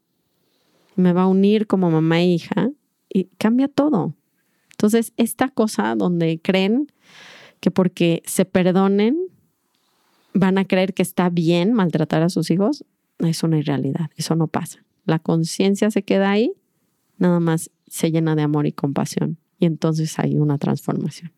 Me 0.95 1.13
va 1.13 1.23
a 1.23 1.27
unir 1.27 1.67
como 1.67 1.91
mamá 1.91 2.21
e 2.21 2.27
hija 2.27 2.71
y 3.09 3.25
cambia 3.39 3.69
todo. 3.69 4.15
Entonces, 4.73 5.13
esta 5.17 5.49
cosa 5.49 5.95
donde 5.95 6.41
creen 6.43 6.93
que 7.61 7.71
porque 7.71 8.23
se 8.27 8.45
perdonen 8.45 9.17
van 10.35 10.59
a 10.59 10.65
creer 10.65 10.95
que 10.95 11.03
está 11.03 11.31
bien 11.31 11.73
maltratar 11.73 12.23
a 12.23 12.29
sus 12.29 12.51
hijos, 12.51 12.85
es 13.19 13.43
una 13.43 13.59
irrealidad, 13.59 14.11
eso 14.17 14.35
no 14.35 14.49
pasa. 14.49 14.85
La 15.05 15.19
conciencia 15.19 15.91
se 15.91 16.03
queda 16.03 16.31
ahí, 16.31 16.53
nada 17.23 17.41
más 17.41 17.71
se 17.87 18.11
llena 18.11 18.35
de 18.37 18.43
amor 18.43 18.67
y 18.67 18.73
compasión 18.73 19.39
y 19.59 19.67
entonces 19.67 20.19
hay 20.19 20.37
una 20.37 20.59
transformación. 20.59 21.33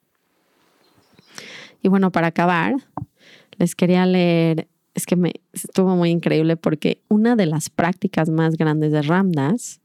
Y 1.82 1.88
bueno, 1.88 2.10
para 2.10 2.28
acabar, 2.28 2.74
les 3.58 3.74
quería 3.74 4.06
leer, 4.06 4.68
es 4.94 5.04
que 5.04 5.16
me 5.16 5.32
estuvo 5.52 5.94
muy 5.94 6.10
increíble 6.10 6.56
porque 6.56 7.02
una 7.08 7.36
de 7.36 7.46
las 7.46 7.68
prácticas 7.68 8.30
más 8.30 8.56
grandes 8.56 8.92
de 8.92 9.02
Ramdas 9.02 9.80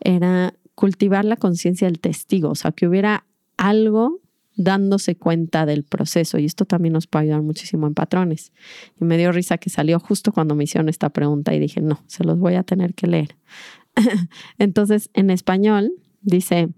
era 0.00 0.54
cultivar 0.74 1.24
la 1.24 1.36
conciencia 1.36 1.86
del 1.86 2.00
testigo, 2.00 2.50
o 2.50 2.54
sea, 2.54 2.72
que 2.72 2.88
hubiera 2.88 3.24
algo 3.56 4.20
dándose 4.56 5.16
cuenta 5.16 5.64
del 5.64 5.84
proceso 5.84 6.38
y 6.38 6.44
esto 6.44 6.64
también 6.64 6.92
nos 6.92 7.06
puede 7.06 7.26
ayudar 7.26 7.42
muchísimo 7.42 7.86
en 7.86 7.94
patrones. 7.94 8.52
Y 9.00 9.04
me 9.04 9.16
dio 9.16 9.30
risa 9.32 9.58
que 9.58 9.70
salió 9.70 10.00
justo 10.00 10.32
cuando 10.32 10.54
me 10.54 10.64
hicieron 10.64 10.88
esta 10.88 11.10
pregunta 11.10 11.54
y 11.54 11.58
dije, 11.58 11.80
no, 11.80 12.02
se 12.06 12.24
los 12.24 12.38
voy 12.38 12.56
a 12.56 12.62
tener 12.62 12.94
que 12.94 13.06
leer. 13.06 13.36
Entonces, 14.58 15.10
en 15.14 15.30
español 15.30 15.92
dice, 16.22 16.68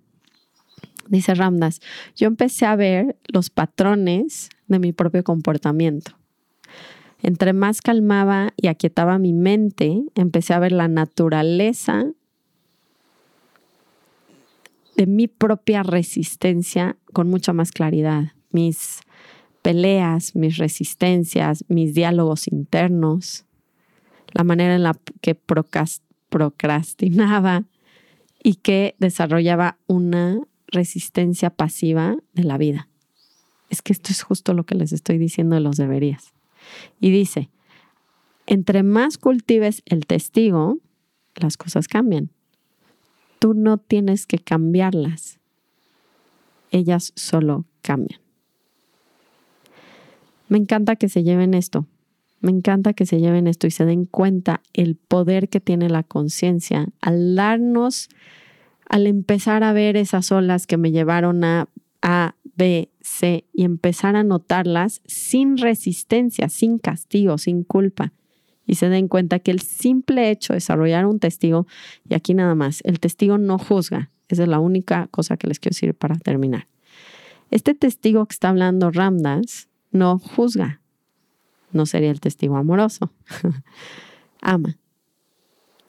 dice 1.09 1.35
Ramdas, 1.35 1.81
yo 2.17 2.27
empecé 2.27 2.67
a 2.67 2.77
ver 2.77 3.17
los 3.33 3.51
patrones 3.51 4.51
de 4.69 4.79
mi 4.79 4.93
propio 4.93 5.25
comportamiento. 5.25 6.13
Entre 7.23 7.53
más 7.53 7.81
calmaba 7.81 8.53
y 8.57 8.67
aquietaba 8.67 9.19
mi 9.19 9.33
mente, 9.33 10.03
empecé 10.17 10.55
a 10.55 10.59
ver 10.59 10.73
la 10.73 10.89
naturaleza 10.89 12.07
de 14.97 15.07
mi 15.07 15.29
propia 15.29 15.83
resistencia 15.85 16.97
con 17.13 17.29
mucha 17.29 17.53
más 17.53 17.71
claridad. 17.71 18.33
Mis 18.51 19.01
peleas, 19.63 20.35
mis 20.35 20.57
resistencias, 20.57 21.65
mis 21.69 21.95
diálogos 21.95 22.49
internos, 22.49 23.45
la 24.33 24.45
manera 24.45 24.75
en 24.75 24.83
la 24.83 24.99
que 25.21 25.37
procrastinaba 26.33 27.63
y 28.43 28.57
que 28.57 28.97
desarrollaba 28.99 29.79
una 29.87 30.41
resistencia 30.67 31.51
pasiva 31.51 32.17
de 32.33 32.43
la 32.43 32.59
vida. 32.59 32.89
Es 33.71 33.83
que 33.83 33.93
esto 33.93 34.11
es 34.11 34.23
justo 34.23 34.53
lo 34.53 34.65
que 34.65 34.75
les 34.75 34.93
estoy 34.93 35.19
diciendo 35.19 35.55
de 35.55 35.61
los 35.61 35.77
deberías. 35.77 36.33
Y 36.99 37.11
dice, 37.11 37.51
entre 38.47 38.83
más 38.83 39.19
cultives 39.19 39.83
el 39.87 40.07
testigo, 40.07 40.79
las 41.37 41.57
cosas 41.57 41.87
cambian 41.87 42.31
tú 43.43 43.55
no 43.55 43.77
tienes 43.77 44.25
que 44.25 44.39
cambiarlas. 44.39 45.41
Ellas 46.71 47.13
solo 47.17 47.65
cambian. 47.83 48.21
Me 50.49 50.59
encanta 50.59 50.95
que 50.95 51.09
se 51.09 51.25
lleven 51.25 51.53
esto. 51.53 51.85
Me 52.43 52.51
encanta 52.51 52.93
que 52.93 53.07
se 53.07 53.21
lleven 53.21 53.47
esto 53.47 53.67
y 53.67 53.71
se 53.71 53.87
den 53.87 54.05
cuenta 54.05 54.61
el 54.75 54.97
poder 54.97 55.49
que 55.49 55.61
tiene 55.61 55.89
la 55.89 56.03
conciencia 56.03 56.89
al 57.01 57.35
darnos, 57.35 58.09
al 58.89 59.07
empezar 59.07 59.65
a 59.65 59.73
ver 59.73 59.97
esas 59.97 60.31
olas 60.33 60.67
que 60.67 60.77
me 60.77 60.91
llevaron 60.91 61.45
a 61.45 61.69
A, 62.03 62.35
B, 62.57 62.91
C 63.01 63.45
y 63.55 63.65
empezar 63.65 64.17
a 64.17 64.25
notarlas 64.25 65.01
sin 65.07 65.57
resistencia, 65.57 66.49
sin 66.49 66.79
castigo, 66.79 67.39
sin 67.39 67.63
culpa 67.63 68.13
y 68.67 68.77
se 68.77 68.89
den 68.89 69.09
cuenta 69.09 69.39
que 69.39 69.51
el 69.51 69.61
simple 69.61 70.31
hecho 70.31 70.53
de 70.53 70.59
desarrollar 70.59 71.07
un 71.07 71.19
testigo, 71.19 71.67
y 72.09 72.15
aquí 72.15 72.35
nada 72.35 72.55
más, 72.55 72.81
el 72.85 73.01
testigo 73.01 73.39
no 73.39 73.59
juzga, 73.59 74.11
esa 74.29 74.45
es 74.45 74.49
la 74.49 74.61
única 74.61 75.09
cosa 75.11 75.37
que 75.37 75.47
les 75.47 75.59
quiero 75.59 75.75
decir 75.75 75.95
para 75.95 76.17
terminar. 76.17 76.69
Este 77.51 77.75
testigo 77.75 78.25
que 78.27 78.33
está 78.33 78.49
hablando 78.49 78.91
Ramdas 78.91 79.69
no 79.91 80.19
juzga, 80.19 80.81
no 81.73 81.87
sería 81.87 82.11
el 82.11 82.21
testigo 82.21 82.57
amoroso, 82.57 83.13
ama. 84.41 84.79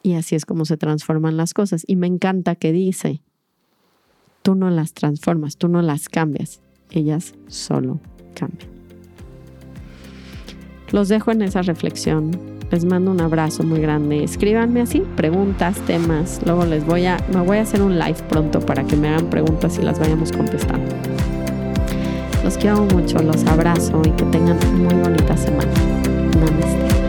Y 0.01 0.15
así 0.15 0.35
es 0.35 0.45
como 0.45 0.65
se 0.65 0.77
transforman 0.77 1.37
las 1.37 1.53
cosas. 1.53 1.83
Y 1.87 1.95
me 1.95 2.07
encanta 2.07 2.55
que 2.55 2.73
dice, 2.73 3.21
tú 4.41 4.55
no 4.55 4.69
las 4.69 4.93
transformas, 4.93 5.57
tú 5.57 5.69
no 5.69 5.81
las 5.81 6.09
cambias, 6.09 6.61
ellas 6.91 7.33
solo 7.47 8.01
cambian. 8.35 8.69
Los 10.91 11.07
dejo 11.07 11.31
en 11.31 11.41
esa 11.41 11.61
reflexión 11.61 12.53
les 12.73 12.85
mando 12.85 13.11
un 13.11 13.21
abrazo 13.21 13.61
muy 13.61 13.79
grande. 13.79 14.23
Escríbanme 14.23 14.81
así, 14.81 15.03
preguntas, 15.15 15.77
temas. 15.85 16.41
Luego 16.43 16.65
les 16.65 16.83
voy 16.83 17.05
a, 17.05 17.17
me 17.31 17.41
voy 17.41 17.57
a 17.57 17.61
hacer 17.61 17.83
un 17.83 17.99
live 17.99 18.17
pronto 18.27 18.59
para 18.59 18.83
que 18.83 18.95
me 18.95 19.09
hagan 19.09 19.29
preguntas 19.29 19.77
y 19.77 19.83
las 19.83 19.99
vayamos 19.99 20.31
contestando. 20.31 20.91
Los 22.43 22.57
quiero 22.57 22.83
mucho, 22.85 23.19
los 23.19 23.45
abrazo 23.45 24.01
y 24.05 24.11
que 24.11 24.25
tengan 24.25 24.59
muy 24.75 24.93
bonita 24.95 25.37
semana. 25.37 25.71
Namaste. 26.39 27.02